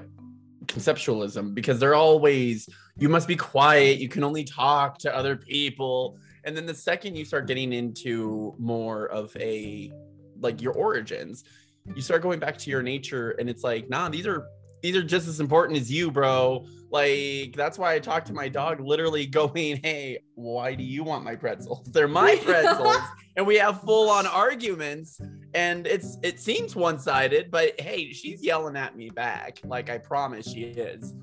[0.67, 6.17] conceptualism, because they're always, you must be quiet, you can only talk to other people.
[6.43, 9.91] And then the second you start getting into more of a,
[10.39, 11.43] like your origins,
[11.95, 14.47] you start going back to your nature and it's like, nah, these are
[14.86, 16.67] these are just as important as you, bro.
[16.91, 21.24] Like that's why I talk to my dog, literally going, "Hey, why do you want
[21.24, 21.88] my pretzels?
[21.91, 22.98] They're my pretzels."
[23.36, 25.19] and we have full on arguments,
[25.56, 29.98] and it's it seems one sided, but hey, she's yelling at me back, like I
[29.98, 31.15] promise she is.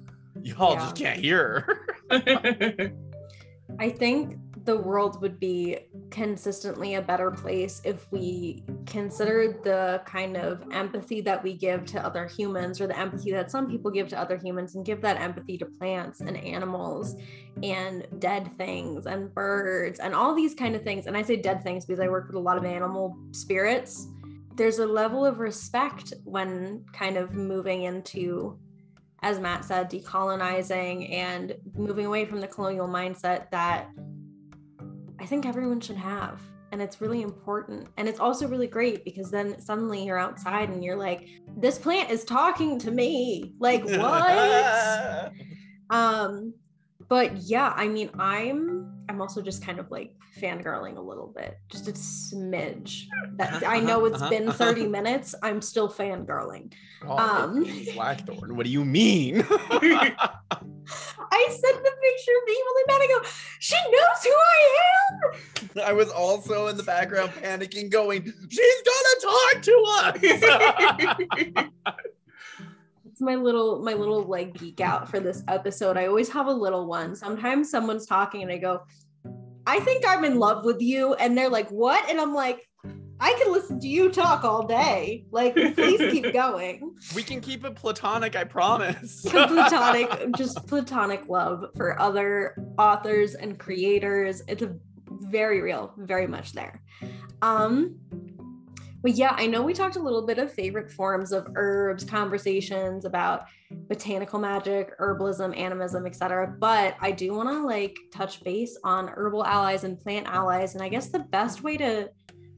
[0.42, 2.92] Y'all just can't hear her.
[3.78, 5.78] I think the world would be
[6.10, 12.04] consistently a better place if we considered the kind of empathy that we give to
[12.04, 15.20] other humans or the empathy that some people give to other humans and give that
[15.20, 17.16] empathy to plants and animals
[17.62, 21.06] and dead things and birds and all these kind of things.
[21.06, 24.08] And i say dead things because i work with a lot of animal spirits.
[24.54, 28.58] There's a level of respect when kind of moving into
[29.24, 33.88] as Matt said, decolonizing and moving away from the colonial mindset that
[35.22, 36.42] I think everyone should have.
[36.72, 37.86] And it's really important.
[37.96, 42.10] And it's also really great because then suddenly you're outside and you're like, this plant
[42.10, 43.54] is talking to me.
[43.60, 45.32] Like, what?
[45.90, 46.54] um,
[47.08, 48.71] but yeah, I mean, I'm
[49.12, 53.04] I'm also just kind of like fangirling a little bit, just a smidge.
[53.36, 55.34] That uh-huh, I know uh-huh, it's uh-huh, been 30 minutes.
[55.42, 56.72] I'm still fangirling.
[57.06, 59.40] Oh, Um, Blackthorn, what do you mean?
[59.50, 63.02] I sent the picture of the evil man.
[63.02, 64.78] I go, she knows who I
[65.10, 65.82] am.
[65.84, 69.84] I was also in the background panicking, going, She's gonna talk to
[71.58, 71.66] us.
[73.12, 75.98] It's my little my little like geek out for this episode.
[75.98, 77.14] I always have a little one.
[77.14, 78.84] Sometimes someone's talking and I go,
[79.66, 81.14] I think I'm in love with you.
[81.14, 82.08] And they're like, what?
[82.10, 82.66] And I'm like,
[83.20, 85.26] I can listen to you talk all day.
[85.30, 86.96] Like, please keep going.
[87.14, 89.22] we can keep it platonic, I promise.
[89.22, 94.42] platonic, just platonic love for other authors and creators.
[94.48, 94.74] It's a
[95.08, 96.82] very real, very much there.
[97.42, 97.96] Um,
[99.02, 103.04] but yeah, I know we talked a little bit of favorite forms of herbs, conversations
[103.04, 106.54] about botanical magic, herbalism, animism, etc.
[106.58, 110.82] But I do want to like touch base on herbal allies and plant allies, and
[110.82, 112.10] I guess the best way to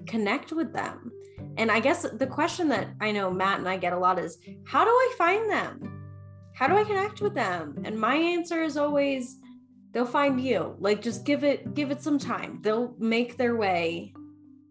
[0.06, 1.10] connect with them.
[1.56, 4.38] And I guess the question that I know Matt and I get a lot is,
[4.66, 6.02] how do I find them?
[6.54, 7.80] How do I connect with them?
[7.84, 9.38] And my answer is always,
[9.92, 10.76] they'll find you.
[10.78, 12.60] Like just give it give it some time.
[12.60, 14.12] They'll make their way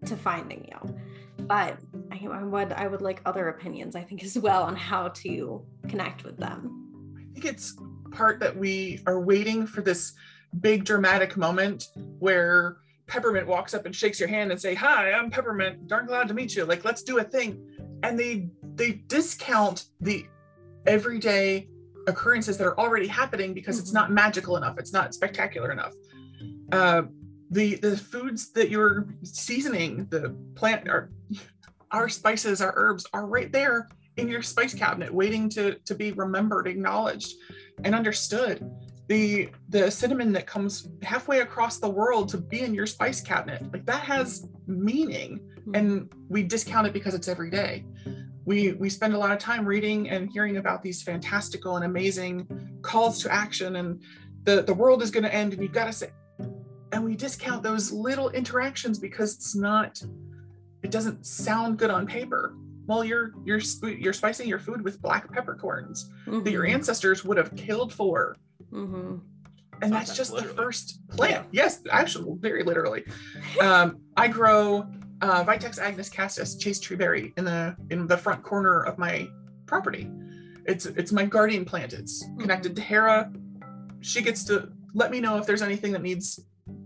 [0.05, 0.95] to finding you
[1.39, 1.77] but
[2.11, 5.65] I, I would I would like other opinions I think as well on how to
[5.87, 7.15] connect with them.
[7.19, 7.75] I think it's
[8.11, 10.13] part that we are waiting for this
[10.59, 11.87] big dramatic moment
[12.19, 15.87] where Peppermint walks up and shakes your hand and say, "Hi, I'm Peppermint.
[15.87, 16.65] Darn glad to meet you.
[16.65, 17.61] Like, let's do a thing."
[18.03, 20.25] And they they discount the
[20.85, 21.67] everyday
[22.07, 24.77] occurrences that are already happening because it's not magical enough.
[24.77, 25.93] It's not spectacular enough.
[26.71, 27.03] Uh,
[27.53, 31.09] the the foods that you're seasoning, the plant, our
[31.91, 33.87] our spices, our herbs are right there
[34.17, 37.35] in your spice cabinet, waiting to to be remembered, acknowledged,
[37.83, 38.69] and understood.
[39.07, 43.71] The the cinnamon that comes halfway across the world to be in your spice cabinet,
[43.71, 45.75] like that has meaning, hmm.
[45.75, 47.85] and we discount it because it's every day.
[48.45, 52.79] We we spend a lot of time reading and hearing about these fantastical and amazing
[52.81, 54.01] calls to action, and
[54.43, 56.09] the the world is going to end, and you've got to say,
[56.93, 60.01] and we discount those little interactions because it's not
[60.83, 62.55] it doesn't sound good on paper.
[62.85, 66.73] Well you're you're you're spicing your food with black peppercorns that your Mhm.
[66.75, 68.35] ancestors would have killed for.
[68.71, 69.21] Mhm.
[69.81, 71.47] and that's Sometimes just the first plant.
[71.51, 73.03] Yes actually very literally.
[73.61, 74.85] Um, i grow
[75.21, 79.27] uh, vitex agnus castus chaste tree berry in the in the front corner of my
[79.65, 80.09] property.
[80.65, 83.31] It's it's my guardian plant it's connected to hera.
[84.01, 86.39] She gets to let me know if there's anything that needs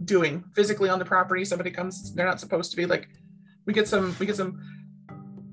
[0.08, 1.46] doing physically on the property.
[1.46, 3.08] Somebody comes they're not supposed to be like
[3.65, 4.60] we get some we get some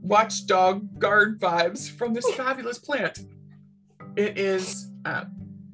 [0.00, 3.18] watchdog guard vibes from this fabulous plant.
[4.16, 5.24] It is uh,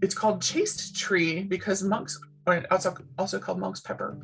[0.02, 4.18] it's called chaste tree because monks or also also called monk's pepper.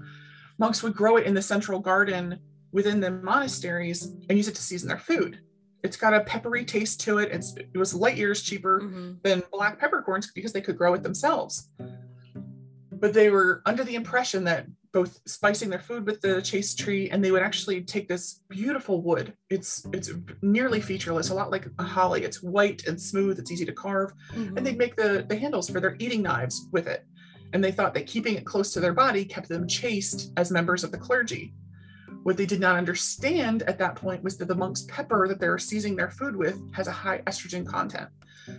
[0.59, 2.39] Monks would grow it in the central garden
[2.73, 5.39] within the monasteries and use it to season their food.
[5.85, 7.31] It's got a peppery taste to it.
[7.31, 9.23] It's it was light years cheaper Mhm.
[9.23, 11.69] than black peppercorns because they could grow it themselves.
[13.01, 17.11] But they were under the impression that both spicing their food with the chaste tree
[17.11, 19.35] and they would actually take this beautiful wood.
[19.51, 22.23] It's it's nearly featureless, a lot like a holly.
[22.25, 24.57] It's white and smooth, it's easy to carve, Mhm.
[24.57, 27.05] and they'd make the, the handles for their eating knives with it.
[27.53, 30.83] And they thought that keeping it close to their body kept them chaste as members
[30.83, 31.55] of the clergy.
[32.23, 35.59] What they did not understand at that point was that the monk's pepper that they're
[35.59, 38.09] seasoning their food with has a high estrogen content.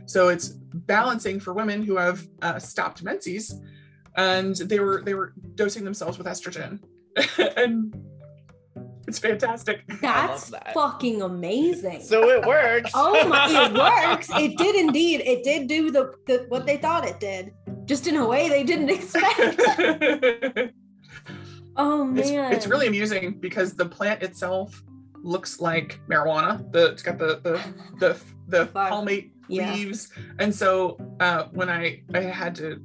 [0.06, 3.60] So it's balancing for women who have uh, stopped menses,
[4.18, 6.80] and they were they were dosing themselves with estrogen,
[7.58, 7.96] and
[9.08, 9.84] it's fantastic.
[10.02, 10.74] That's that.
[10.74, 12.02] fucking amazing.
[12.02, 12.92] So it works.
[12.94, 13.74] oh my, it
[14.10, 14.30] works.
[14.34, 15.22] It did indeed.
[15.22, 17.54] It did do the, the what they thought it did,
[17.86, 19.62] just in a way they didn't expect.
[21.80, 24.84] Oh it's, man, it's really amusing because the plant itself
[25.24, 26.70] looks like marijuana.
[26.72, 27.62] The it's got the the
[28.00, 29.74] the the palmate Yeah.
[29.74, 32.82] leaves, and so uh, when I I had to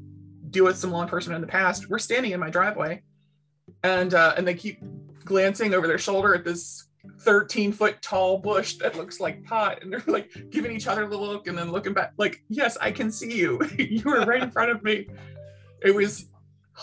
[0.53, 3.03] deal with some law enforcement in the past, we're standing in my driveway,
[3.83, 4.79] and uh, and they keep
[5.25, 6.88] glancing over their shoulder at this
[7.23, 11.07] 13 foot tall bush that looks like pot, and they're like giving each other a
[11.07, 13.61] little look and then looking back, like yes, I can see you.
[13.79, 15.09] you were right in front of me.
[15.83, 16.29] It was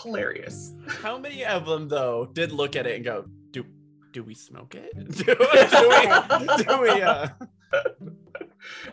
[0.02, 0.74] hilarious.
[0.86, 3.64] How many of them though did look at it and go, "Do
[4.12, 4.92] do we smoke it?
[4.94, 6.64] Do, do we?
[6.64, 7.02] Do we?
[7.02, 7.28] Uh...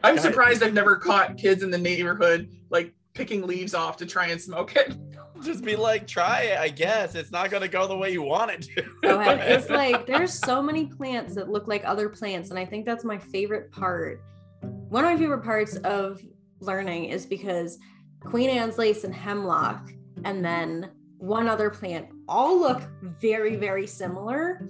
[0.04, 4.27] I'm surprised I've never caught kids in the neighborhood like picking leaves off to try
[4.27, 4.95] and smoke it.
[5.43, 6.60] Just be like, try it.
[6.60, 8.84] I guess it's not gonna go the way you want it to.
[9.01, 9.39] Go ahead.
[9.58, 13.03] It's like there's so many plants that look like other plants, and I think that's
[13.03, 14.23] my favorite part.
[14.62, 16.21] One of my favorite parts of
[16.60, 17.77] learning is because
[18.21, 19.91] Queen Anne's lace and hemlock,
[20.23, 24.67] and then one other plant all look very, very similar.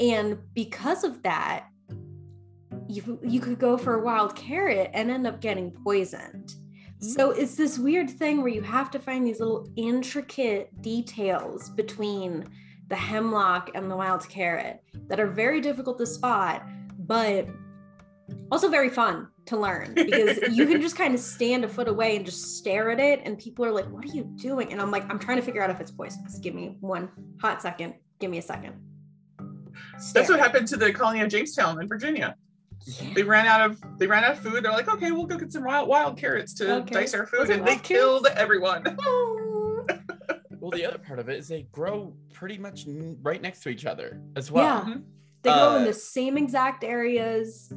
[0.00, 1.66] And because of that,
[2.88, 6.54] you you could go for a wild carrot and end up getting poisoned.
[7.00, 12.46] So it's this weird thing where you have to find these little intricate details between
[12.88, 16.62] the hemlock and the wild carrot that are very difficult to spot,
[17.00, 17.46] but
[18.50, 22.16] also very fun to learn because you can just kind of stand a foot away
[22.16, 24.90] and just stare at it and people are like, "What are you doing?" And I'm
[24.90, 26.38] like, "I'm trying to figure out if it's poisonous.
[26.38, 27.94] Give me one hot second.
[28.18, 28.74] Give me a second.
[30.12, 32.36] That's what happened to the colony of Jamestown in Virginia.
[33.14, 34.64] They ran out of they ran out of food.
[34.64, 36.92] They're like, okay, we'll go get some wild, wild carrots to Okay.
[36.94, 37.88] dice our food, and they wild carrots?
[37.88, 38.98] killed everyone.
[40.60, 42.86] Well, the other part of it is they grow pretty much
[43.22, 44.64] right next to each other as well.
[44.88, 44.94] Yeah.
[45.42, 47.70] They go in Uh, the same exact areas.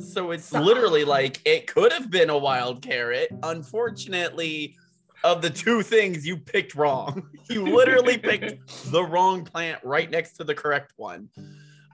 [0.00, 3.28] So it's So- literally like it could have been a wild carrot.
[3.44, 4.76] Unfortunately,
[5.22, 8.58] of the two things you picked wrong, you literally picked
[8.90, 11.28] the wrong plant right next to the correct one.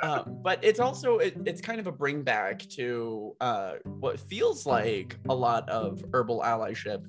[0.03, 4.67] Um, but it's also it, it's kind of a bring back to uh, what feels
[4.67, 7.05] like a lot of herbal allyship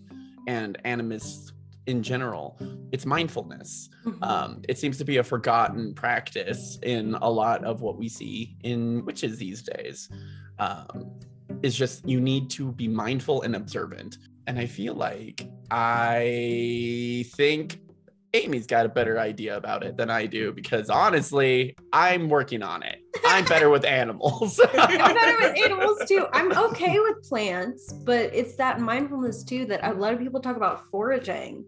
[0.48, 1.52] and animist
[1.88, 2.58] in general.
[2.92, 4.24] It's mindfulness Mhm.
[4.24, 8.56] um, it seems to be a forgotten practice in a lot of what we see
[8.64, 10.10] in witches these days.
[10.60, 11.12] Um,
[11.64, 14.18] is just you need to be mindful and observant.
[14.48, 17.81] And I feel like I think
[18.34, 22.82] Amy's got a better idea about it than I do because honestly, I'm working on
[22.82, 23.00] it.
[23.26, 24.60] I'm better with animals.
[24.74, 26.28] I'm better with animals too.
[26.32, 30.56] I'm okay with plants, but it's that mindfulness too that a lot of people talk
[30.56, 31.66] about foraging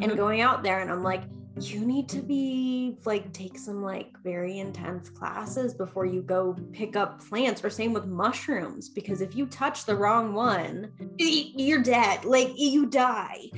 [0.00, 0.16] and Mhm.
[0.16, 0.80] going out there.
[0.80, 1.22] And I'm like,
[1.60, 6.96] you need to be like, take some like very intense classes before you go pick
[6.96, 12.24] up plants, or same with mushrooms, because if you touch the wrong one, you're dead.
[12.26, 13.48] Like, you die.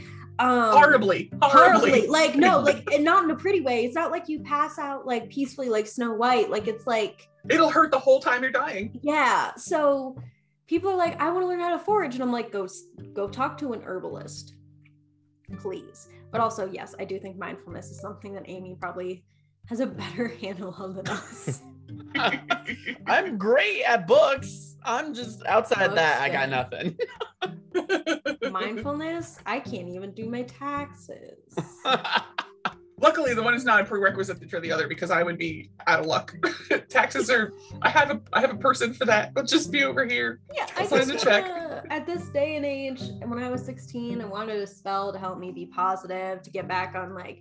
[0.40, 1.90] Um, horribly, horribly.
[1.90, 4.78] horribly like no like and not in a pretty way it's not like you pass
[4.78, 8.52] out like peacefully like snow white like it's like It'll hurt the whole time you're
[8.52, 8.98] dying.
[9.02, 10.16] yeah so
[10.68, 12.68] people are like i want to learn how to forage and i'm like go
[13.14, 14.54] go talk to an herbalist
[15.58, 19.24] please But also, yes, I do think mindfulness is something that Amy probably
[19.66, 21.62] has a better handle on than us.
[23.06, 24.76] I'm great at books.
[24.84, 26.20] I'm just outside Books, that.
[26.20, 26.56] I got yeah.
[26.60, 28.17] nothing.
[28.50, 31.38] mindfulness, I can't even do my taxes.
[33.00, 36.00] Luckily, the one is not a prerequisite for the other because I would be out
[36.00, 36.34] of luck.
[36.88, 37.52] Taxes are.
[37.80, 38.20] I have a.
[38.32, 39.30] I have a person for that.
[39.36, 40.40] Let's just be over here.
[40.52, 41.44] Yeah, I Sign just the check.
[41.48, 45.18] wanna- at this day and age, when I was 16, I wanted a spell to
[45.18, 47.40] help me be positive, to get back on like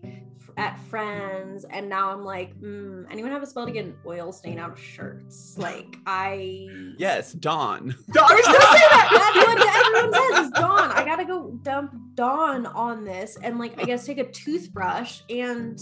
[0.57, 4.31] at friends, and now I'm like, mm, anyone have a spell to get an oil
[4.31, 5.55] stain out of shirts?
[5.57, 6.67] Like I.
[6.97, 7.95] yes, Dawn.
[8.13, 9.09] No, I was gonna say that.
[9.13, 10.91] That's what everyone says is Dawn.
[10.91, 15.79] I gotta go dump Dawn on this, and like I guess take a toothbrush and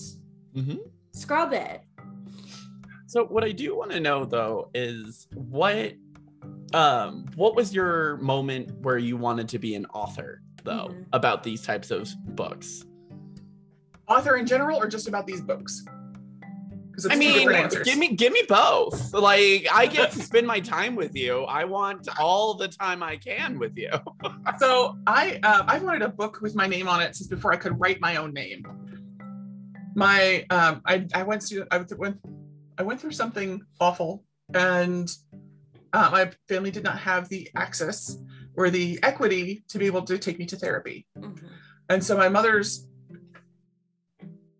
[0.55, 0.79] Mhm.
[1.13, 1.81] scrub it.
[3.07, 5.93] So what I do want to know though is what
[6.73, 11.05] um what was your moment where you wanted to be an author though Mhm.
[11.13, 12.85] about these types of books?
[14.07, 15.83] Author in general, or just about these books?
[16.95, 17.49] It's I mean,
[17.83, 19.13] give me give me both.
[19.13, 21.43] Like I get to spend my time with you.
[21.43, 23.89] I want all the time I can with you.
[24.59, 27.57] so I uh, I've wanted a book with my name on it since before I
[27.57, 28.63] could write my own name.
[29.93, 32.17] My um, I I went to I went
[32.77, 35.09] I went through something awful, and
[35.91, 38.17] uh, my family did not have the access
[38.55, 41.39] or the equity to be able to take me to therapy, Mhm.
[41.89, 42.87] and so my mother's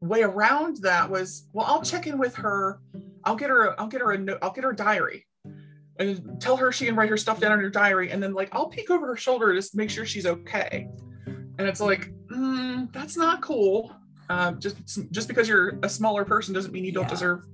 [0.08, 2.80] way around that was well I'll check in with her.
[3.24, 5.26] I'll get her I'll get her a no- I'll get her a diary
[5.98, 8.12] and tell her she can write her stuff down in her diary.
[8.12, 10.88] And then like I'll peek over her shoulder to just make sure she's okay.
[11.26, 13.96] And it's like mm, that's not cool.
[14.30, 14.78] Uh, just
[15.12, 17.10] just because you're a smaller person doesn't mean you don't Yeah.
[17.10, 17.46] deserve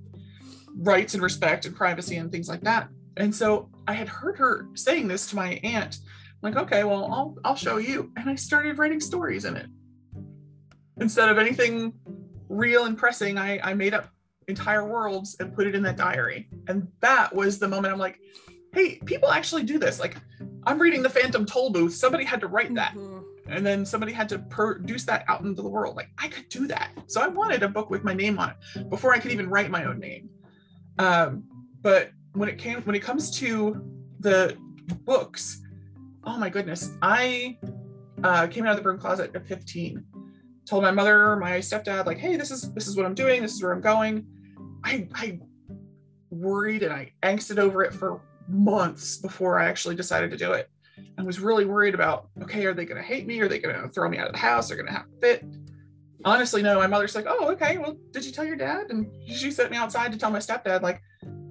[0.76, 2.88] rights and respect and privacy and things like that.
[3.18, 5.98] And so I had heard her saying this to my aunt.
[6.42, 8.10] I'm like okay well I'll I'll show you.
[8.16, 9.66] And I started writing stories in it.
[11.00, 11.92] Instead of anything
[12.48, 14.08] real and pressing I I made up
[14.48, 16.48] entire worlds and put it in that diary.
[16.68, 18.18] And that was the moment I'm like,
[18.72, 20.00] hey, people actually do this.
[20.00, 20.16] Like,
[20.64, 21.94] I'm reading the Phantom Toll Booth.
[21.94, 22.94] Somebody had to write that.
[22.94, 23.22] Mhm.
[23.48, 25.96] And then somebody had to produce that out into the world.
[25.96, 26.90] Like, I could do that.
[27.06, 29.70] So I wanted a book with my name on it before I could even write
[29.70, 30.30] my own name.
[30.98, 31.44] Um,
[31.82, 33.82] but when it came, when it comes to
[34.20, 34.56] the
[35.04, 35.60] books,
[36.24, 37.58] oh my goodness, I
[38.22, 40.04] uh, came out of the broom closet at 15
[40.68, 43.42] told my mother my stepdad like hey this is this is what i'm doing.
[43.42, 44.26] This is where i'm going.
[44.84, 45.40] I i
[46.30, 50.68] worried and i angsted over it for months before i actually decided to do it.
[51.16, 53.40] And was really worried about okay are they going to hate me?
[53.40, 54.68] Are they going to throw me out of the house?
[54.68, 55.44] They're going to have to fit.
[56.24, 58.90] Honestly no my mother's like oh okay well did you tell your dad?
[58.90, 61.02] And she sent me outside to tell my stepdad like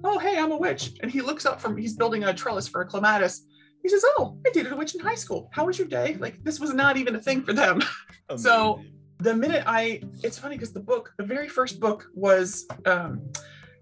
[0.04, 0.92] oh hey i'm a witch.
[1.02, 3.46] And he looks up from he's building a trellis for a clematis.
[3.82, 5.50] He says oh i dated a witch in high school.
[5.52, 6.16] How was your day?
[6.18, 7.82] Like this was not even a thing for them.
[8.36, 8.80] So-.
[9.22, 13.30] The minute I, it's funny because the book, the very first book was um,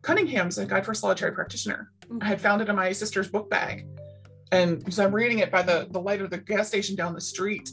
[0.03, 1.91] Cunningham's A Guide for a Solitary Practitioner.
[2.21, 3.87] I had found it in my sister's book bag.
[4.53, 7.21] And so I'm reading it by the, the light of the gas station down the
[7.23, 7.71] street,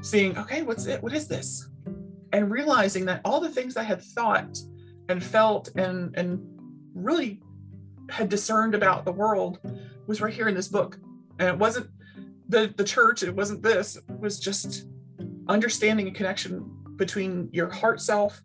[0.00, 1.02] seeing, okay, what's it?
[1.02, 1.68] What is this?
[2.32, 4.56] And realizing that all the things I had thought
[5.08, 6.40] and felt and, and
[6.94, 7.40] really
[8.10, 9.58] had discerned about the world
[10.06, 10.98] was right here in this book.
[11.40, 11.88] And it wasn't
[12.48, 14.86] the, the church, it wasn't this, it was just
[15.48, 18.42] understanding a connection between your heart self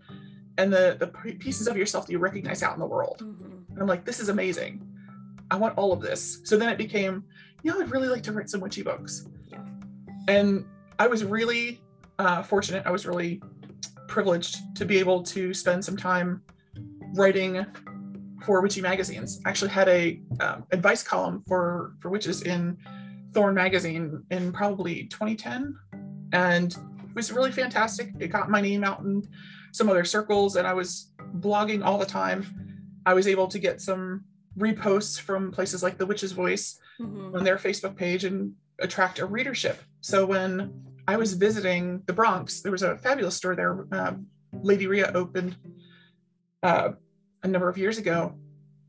[0.57, 1.07] and the the
[1.45, 3.17] pieces of yourself that you recognize out in the world.
[3.21, 3.69] Mhm.
[3.71, 4.73] and i'm like this is amazing.
[5.51, 6.39] I want all of this.
[6.45, 7.23] So then it became
[7.63, 9.27] you know i'd really like to write some witchy books.
[9.51, 9.59] Yeah.
[10.27, 10.65] and
[10.99, 11.81] i was really
[12.19, 12.83] uh, fortunate.
[12.85, 13.41] I was really
[14.07, 16.43] privileged to be able to spend some time
[17.15, 17.65] writing
[18.45, 19.41] for witchy magazines.
[19.45, 22.77] I actually had a um, advice column for for witches in
[23.33, 25.75] thorn magazine in probably 2010
[26.33, 26.77] and
[27.15, 28.11] was really fantastic.
[28.19, 29.27] It got my name out in
[29.71, 32.45] some other circles, and I was blogging all the time.
[33.05, 34.23] I was able to get some
[34.57, 37.35] reposts from places like The Witch's Voice Mhm.
[37.35, 39.81] on their Facebook page and attract a readership.
[40.01, 43.85] So when I was visiting the Bronx, there was a fabulous store there.
[43.91, 45.55] Um, Lady Rhea opened
[46.61, 46.93] uh,
[47.43, 48.37] a number of years ago.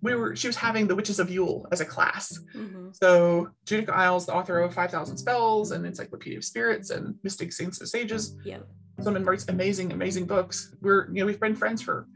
[0.04, 2.94] We were she was having The Witches of Yule as a class, Mhm.
[2.94, 7.80] so Judika Illes, the author of 5,000 Spells and Encyclopedia of Spirits and Mystic Saints
[7.80, 8.58] and Sages, Yeah.
[9.00, 10.74] someone writes amazing, amazing books.
[10.82, 12.06] We're, you know, we've been friends for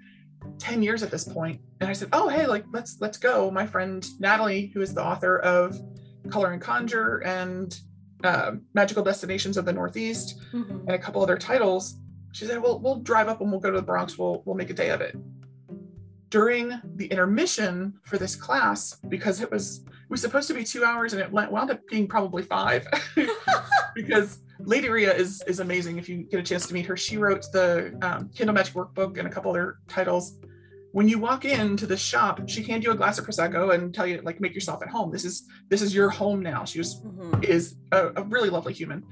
[0.59, 1.26] 10 years at this.
[1.26, 3.51] And I said, oh, hey, like, let's, let's go.
[3.51, 5.76] My friend Natalie, who is the author of
[6.30, 7.76] Color and Conjure and
[8.22, 10.80] uh, Magical Destinations of the Northeast Mhm.
[10.80, 11.99] and a couple other titles,
[12.32, 14.18] she said, well, we'll drive up and we'll go to the Bronx.
[14.18, 15.16] We'll, we'll make a day of it.
[16.31, 20.85] During the intermission for this class, because it was it was supposed to be two
[20.85, 22.87] hours and it went- wound up being probably five
[23.95, 25.99] because Lady Rhea is is amazing.
[25.99, 29.18] If you get a chance to meet her, she wrote the um, Kindle Magic Workbook
[29.18, 30.39] and a couple other titles.
[30.93, 34.07] When you walk into the shop, she hand you a glass of prosecco and tell
[34.07, 35.11] you like make yourself at home.
[35.12, 36.64] This is this is your home now.
[36.64, 37.45] She was Mhm.
[37.45, 39.05] is a, a really lovely human.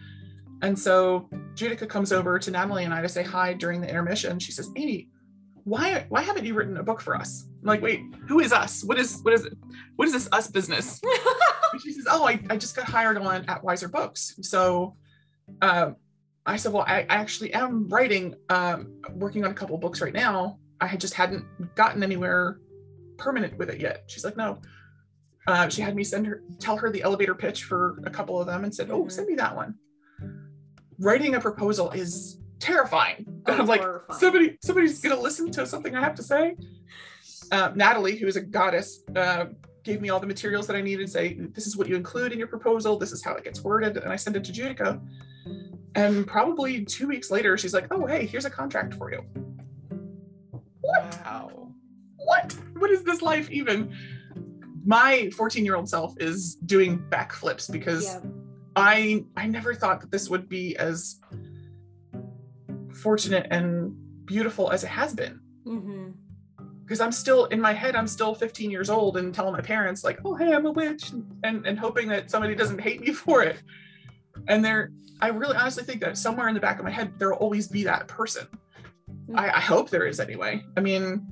[0.62, 4.38] And so Judika comes over to Natalie and I to say hi during the intermission.
[4.38, 5.08] She says, Amy,
[5.66, 7.44] why why haven't you written a book for us?
[7.60, 8.84] I'm like, wait, who is us?
[8.84, 9.52] What is what is it?
[9.96, 11.00] What is this us business?
[11.82, 14.36] She says, Oh, I, I just got hired on at Weiser Books.
[14.42, 14.96] So
[15.62, 15.96] um,
[16.44, 20.12] I said, Well, I, I actually am writing, um, working on a couple books right
[20.12, 20.58] now.
[20.80, 21.44] I had just hadn't
[21.74, 22.60] gotten anywhere
[23.16, 24.04] permanent with it yet.
[24.06, 24.60] She's like, No.
[25.46, 28.46] Uh, she had me send her, tell her the elevator pitch for a couple of
[28.46, 29.74] them and said, Oh, send me that one.
[30.98, 33.24] Writing a proposal is terrifying.
[33.46, 34.20] Oh, And I'm like, horrifying.
[34.20, 36.56] somebody, somebody's gonna listen to something I have to say.
[37.52, 39.46] Uh, Natalie, who is a goddess, uh,
[39.84, 41.08] gave me all the materials that I needed.
[41.08, 42.98] Say, this is what you include in your proposal.
[42.98, 45.00] This is how it gets worded, and I send it to Judika.
[45.94, 49.22] And probably two weeks later, she's like, "Oh, hey, here's a contract for you."
[50.82, 51.72] Wow.
[52.16, 52.52] What?
[52.76, 53.94] What is this life even?
[54.84, 58.20] My 14-year-old self is doing backflips because yeah.
[58.76, 61.20] I I never thought that this would be as
[63.02, 63.94] fortunate and
[64.26, 65.40] beautiful as it has been.
[65.64, 66.10] hmm
[66.86, 70.04] because I'm still in my head, I'm still 15 years old and telling my parents,
[70.04, 71.10] like, oh, hey, I'm a witch,
[71.42, 73.60] and, and hoping that somebody doesn't hate me for it.
[74.46, 77.30] And there, I really honestly think that somewhere in the back of my head, there
[77.30, 78.46] will always be that person.
[79.34, 80.62] I, I hope there is anyway.
[80.76, 81.26] I mean,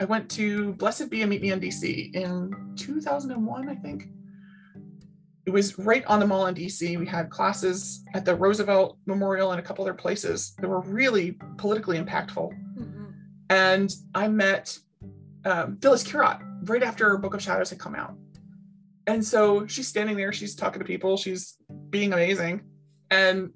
[0.00, 4.08] I went to Blessed Be and Meet Me in DC in 2001, I think.
[5.44, 6.98] It was right on the mall in DC.
[6.98, 11.32] We had classes at the Roosevelt Memorial and a couple other places that were really
[11.58, 13.02] politically impactful hmm
[13.52, 14.78] and I met
[15.44, 18.14] um, Phyllis Curott right after Book of Shadows had come out.
[19.06, 21.58] And so she's standing there, she's talking to people, she's
[21.90, 22.62] being amazing,
[23.10, 23.50] and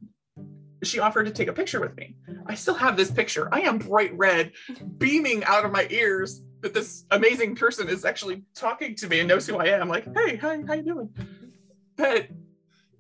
[0.82, 2.14] she offered to take a picture with me.
[2.46, 3.48] I still have this picture.
[3.52, 4.52] I am bright red,
[4.98, 9.28] beaming out of my ears that this amazing person is actually talking to me and
[9.28, 9.88] knows who I am.
[9.88, 11.08] Like, hey, hi, how you doing?
[11.96, 12.28] But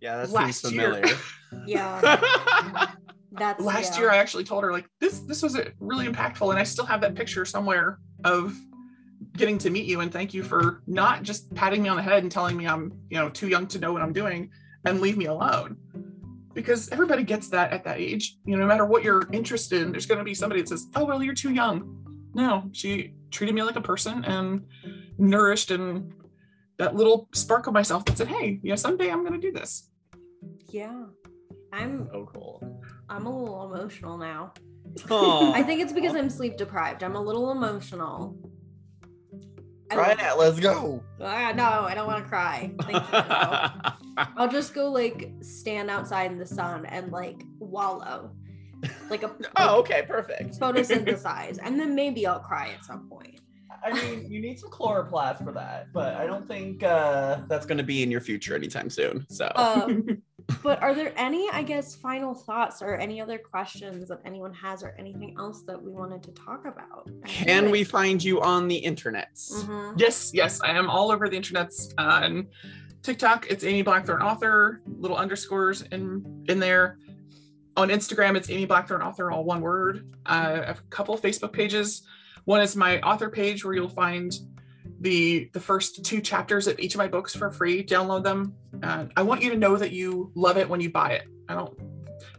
[0.00, 0.94] Yeah, that Last seems year.
[0.94, 1.16] familiar.
[1.66, 2.90] Yeah.
[3.32, 4.00] That's last yeah.
[4.00, 6.84] year I actually told her like this this was a- really impactful and I still
[6.86, 8.54] have that picture somewhere of
[9.36, 12.22] getting to meet you and thank you for not just patting me on the head
[12.22, 14.50] and telling me I'm you know too young to know what I'm doing
[14.84, 15.76] and leave me alone
[16.54, 19.92] because everybody gets that at that age you know no matter what you're interested in
[19.92, 23.54] there's going to be somebody that says oh well you're too young no she treated
[23.54, 24.64] me like a person and
[25.18, 26.12] nourished and
[26.78, 29.52] that little spark of myself that said hey you know someday I'm going to do
[29.52, 29.88] this
[30.70, 31.04] Yeah.
[31.72, 32.80] I'm Oh, cool.
[33.08, 34.52] I'm a little emotional now.
[35.10, 35.52] Aw.
[35.52, 37.02] I think it's because I'm sleep deprived.
[37.02, 38.38] I'm a little emotional.
[39.90, 40.38] Cry Try love- that.
[40.38, 41.02] Let's go.
[41.20, 42.72] Ah, no, I don't want to cry.
[42.80, 44.24] Thank you, no.
[44.36, 48.32] I'll just go like stand outside in the sun and like wallow,
[49.10, 50.58] like a oh, okay, perfect.
[50.58, 53.40] photosynthesize, and then maybe I'll cry at some point.
[53.84, 57.78] I mean, you need some chloroplast for that, but I don't think uh, that's going
[57.78, 59.26] to be in your future anytime soon.
[59.30, 60.22] So, Um,
[60.62, 64.82] but are there any, I guess, final thoughts or any other questions that anyone has,
[64.82, 67.08] or anything else that we wanted to talk about?
[67.24, 69.52] I feel can like- we find you on the internets?
[69.64, 69.94] Mhm.
[69.98, 71.92] Yes, yes, I am all over the internets.
[71.98, 72.46] On
[73.02, 76.98] TikTok, it's Amy Blackthorn author, little underscores in in there.
[77.76, 80.08] On Instagram, it's Amy Blackthorn author, all one word.
[80.24, 82.02] Uh, I have a couple of Facebook pages.
[82.46, 84.32] One is my author page where you'll find
[85.00, 87.84] the the first two chapters of each of my books for free.
[87.84, 88.54] Download them.
[88.82, 91.24] Uh, I want you to know that you love it when you buy it.
[91.48, 91.76] I don't.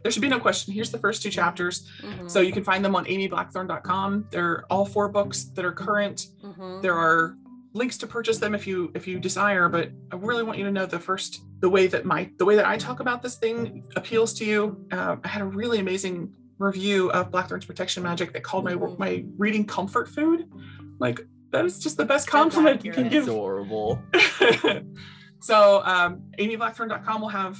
[0.02, 0.72] There should be no question.
[0.74, 1.88] Here's the first two chapters.
[2.02, 2.30] Mhm.
[2.30, 4.26] So you can find them on amyblackthorn.com.
[4.30, 6.82] They're all four books that are current Mhm.
[6.82, 7.36] there are
[7.74, 10.70] links to purchase them if you if you desire but i really want you to
[10.72, 13.84] know the first the way that my the way that i talk about this thing
[13.94, 18.42] appeals to you uh, i had a really amazing review of blackthorn's protection magic that
[18.42, 18.98] called my Mhm.
[18.98, 20.50] my reading comfort food
[20.98, 23.98] like that is just the best compliment you can give Adorable.
[25.40, 27.58] so um, amyblackthorn.com will have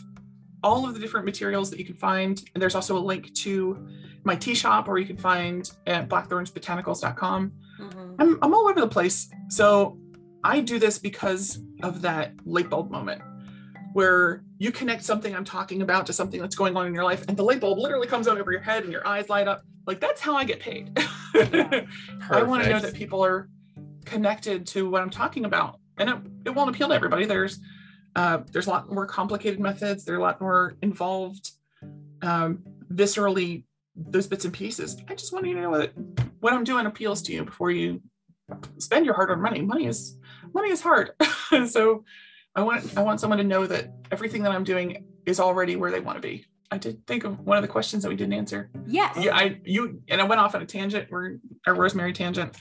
[0.62, 3.86] all of the different materials that you can find and there's also a link to
[4.24, 8.14] my tea shop or you can find at blackthornsbotanicals.com Mhm.
[8.18, 9.30] I'm, I'm all over the place.
[9.48, 9.96] So
[10.42, 13.22] I do this because of that light bulb moment
[13.92, 17.24] where you connect something I'm talking about to something that's going on in your life,
[17.28, 19.62] and the light bulb literally comes out over your head and your eyes light up.
[19.86, 20.92] Like that's how I get paid.
[21.34, 23.48] I want to know that people are
[24.04, 27.24] connected to what I'm talking about, and it, it won't appeal to everybody.
[27.24, 27.60] There's
[28.16, 30.04] uh, there's a lot more complicated methods.
[30.04, 31.52] There are a lot more involved,
[32.22, 34.96] um, viscerally those bits and pieces.
[35.08, 35.92] I just want you to know that
[36.40, 38.02] what I'm doing appeals to you before you
[38.78, 39.60] spend your hard-earned money.
[39.60, 40.18] Money is
[40.52, 41.12] money is hard,
[41.68, 42.04] so
[42.58, 45.92] I want I want someone to know that everything that I'm doing is already where
[45.92, 46.44] they want to be.
[46.72, 48.68] I did think of one of the questions that we didn't answer.
[48.84, 49.16] Yes.
[49.16, 51.08] Yeah, I you and I went off on a tangent.
[51.08, 51.36] We're
[51.68, 52.56] a rosemary tangent.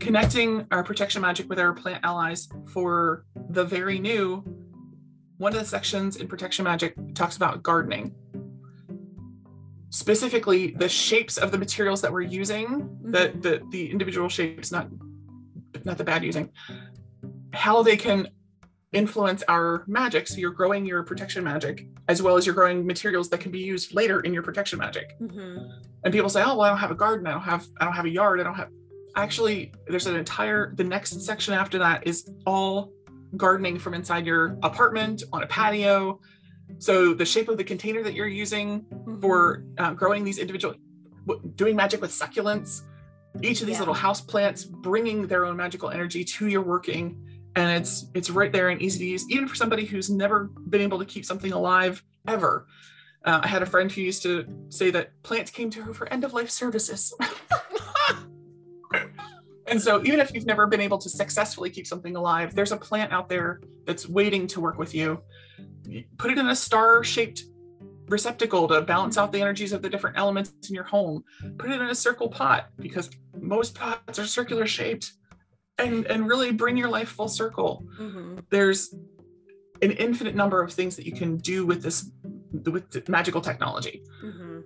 [0.00, 4.44] Connecting our protection magic with our plant allies for the very new.
[5.38, 8.14] One of the sections in protection magic talks about gardening.
[9.88, 13.42] Specifically, the shapes of the materials that we're using, the Mhm.
[13.42, 14.88] the the individual shapes, not
[15.86, 16.50] not the bad using,
[17.54, 18.28] how they can
[18.94, 20.26] influence our magic.
[20.28, 23.58] So you're growing your protection magic as well as you're growing materials that can be
[23.58, 25.68] used later in your protection magic Mhm.
[26.04, 27.94] and people say oh well i don't have a garden i don't have i don't
[27.94, 28.68] have a yard i don't have
[29.16, 32.92] actually there's an entire the next section after that is all
[33.36, 36.20] gardening from inside your apartment on a patio
[36.78, 39.20] so the shape of the container that you're using Mhm.
[39.22, 40.74] for uh, growing these individual
[41.56, 42.82] doing magic with succulents
[43.42, 43.80] each of these Yeah.
[43.80, 47.04] little house plants bringing their own magical energy to your working
[47.56, 50.80] and it's it's right there and easy to use even for somebody who's never been
[50.80, 52.66] able to keep something alive ever.
[53.24, 56.12] Uh, i had a friend who used to say that plants came to her for
[56.12, 57.14] end of life services.
[59.66, 62.76] And so even if you've never been able to successfully keep something alive there's a
[62.76, 65.20] plant out there that's waiting to work with you.
[66.18, 67.44] Put it in a star shaped
[68.08, 71.24] receptacle to balance out the energies of the different elements in your home.
[71.58, 75.12] Put it in a circle pot because most pots are circular shaped
[75.78, 78.42] and and really bring your life full circle Mhm.
[78.50, 78.94] there's
[79.82, 82.10] an infinite number of things that you can do with this
[82.64, 84.62] with the magical technology Mhm.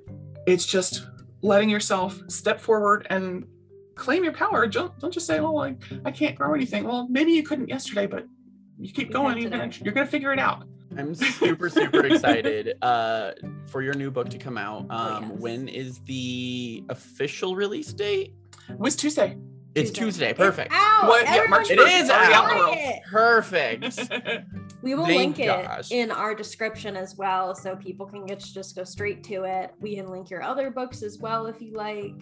[0.46, 1.06] it's just
[1.42, 3.46] letting yourself step forward and
[3.94, 7.32] claim your power don't, don't just say oh I, I can't grow anything well maybe
[7.32, 8.26] you couldn't yesterday but
[8.78, 10.64] you keep You going you're gonna, you're gonna figure it out
[10.96, 13.32] I'm super, super excited uh,
[13.66, 14.86] for your new book to come out.
[14.88, 15.32] Um, yes.
[15.38, 18.32] When is the official release date?
[18.70, 19.36] it was tuesday
[19.81, 20.33] It's Tuesday.
[20.35, 20.72] Perfect.
[20.72, 21.09] It's out.
[21.09, 22.76] What- yeah, March Everyone 1st, out buy in the world.
[22.79, 23.03] it.
[23.11, 24.45] Perfect.
[24.81, 25.91] We will Thank link gosh.
[25.91, 29.72] it in our description as well, so people can get just go straight to it.
[29.81, 32.14] We can link your other books as well if you like.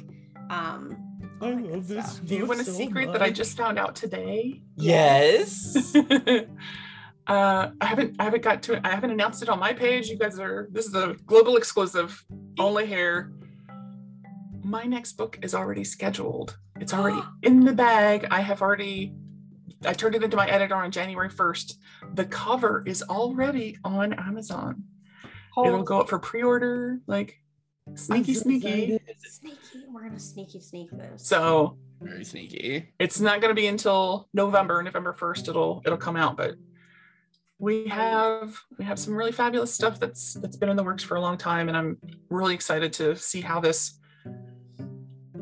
[0.48, 0.96] Um,
[1.42, 2.20] all that good stuff.
[2.24, 5.94] do you want a secret that i just found out today Yes.
[7.26, 10.08] uh i haven't i haven't got to it i haven't announced it on my page
[10.08, 12.24] you guys are this is a global exclusive
[12.58, 13.32] only here
[14.66, 16.58] my next book is already scheduled.
[16.80, 18.26] It's already in the bag.
[18.30, 19.14] I have already
[19.84, 21.74] i turned it into my editor on january 1st
[22.14, 24.82] the cover is already on amazon.
[25.64, 27.38] It'll go up for pre-order like
[27.94, 28.98] sneaky sneaky.
[29.18, 29.86] Sneaky.
[29.92, 31.26] We're gonna sneaky sneak this.
[31.26, 32.88] so Very sneaky.
[32.98, 36.56] it's not going to be until November, November 1st it'll it'll come out, but
[37.58, 41.16] we have we have some really fabulous stuff that's that's been in the works for
[41.16, 41.98] a long time and I'm
[42.30, 43.98] really excited to see how this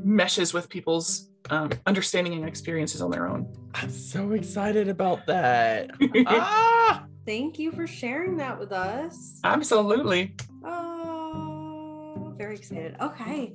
[0.04, 3.52] meshes with people's um, understanding and experiences on their own.
[3.74, 5.90] I'm so excited about that.
[6.26, 7.04] ah!
[7.26, 9.40] Thank you for sharing that with us.
[9.44, 10.36] Absolutely.
[10.64, 12.96] Oh, very excited.
[13.00, 13.52] Okay.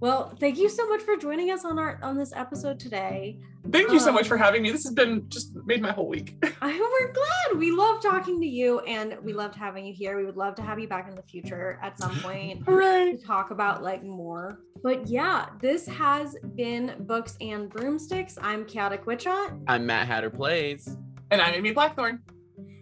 [0.00, 3.40] Well, thank you so much for joining us on our on this episode today.
[3.72, 4.70] Thank you so much Um, for having me.
[4.70, 6.36] This has been just made my whole week.
[6.62, 7.58] I we're glad.
[7.58, 10.16] We love talking to you and we loved having you here.
[10.16, 12.62] We would love to have you back in the future at some point.
[12.64, 13.16] Hooray.
[13.16, 14.60] to talk about like more.
[14.82, 18.38] But yeah, this has been Books and Broomsticks.
[18.40, 20.96] I'm Chaotic Witchot, I'm Matt Hatter Plays.
[21.30, 22.22] And I'm Amy Blackthorn.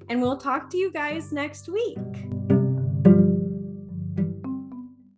[0.09, 1.97] and we'll talk to you guys next week.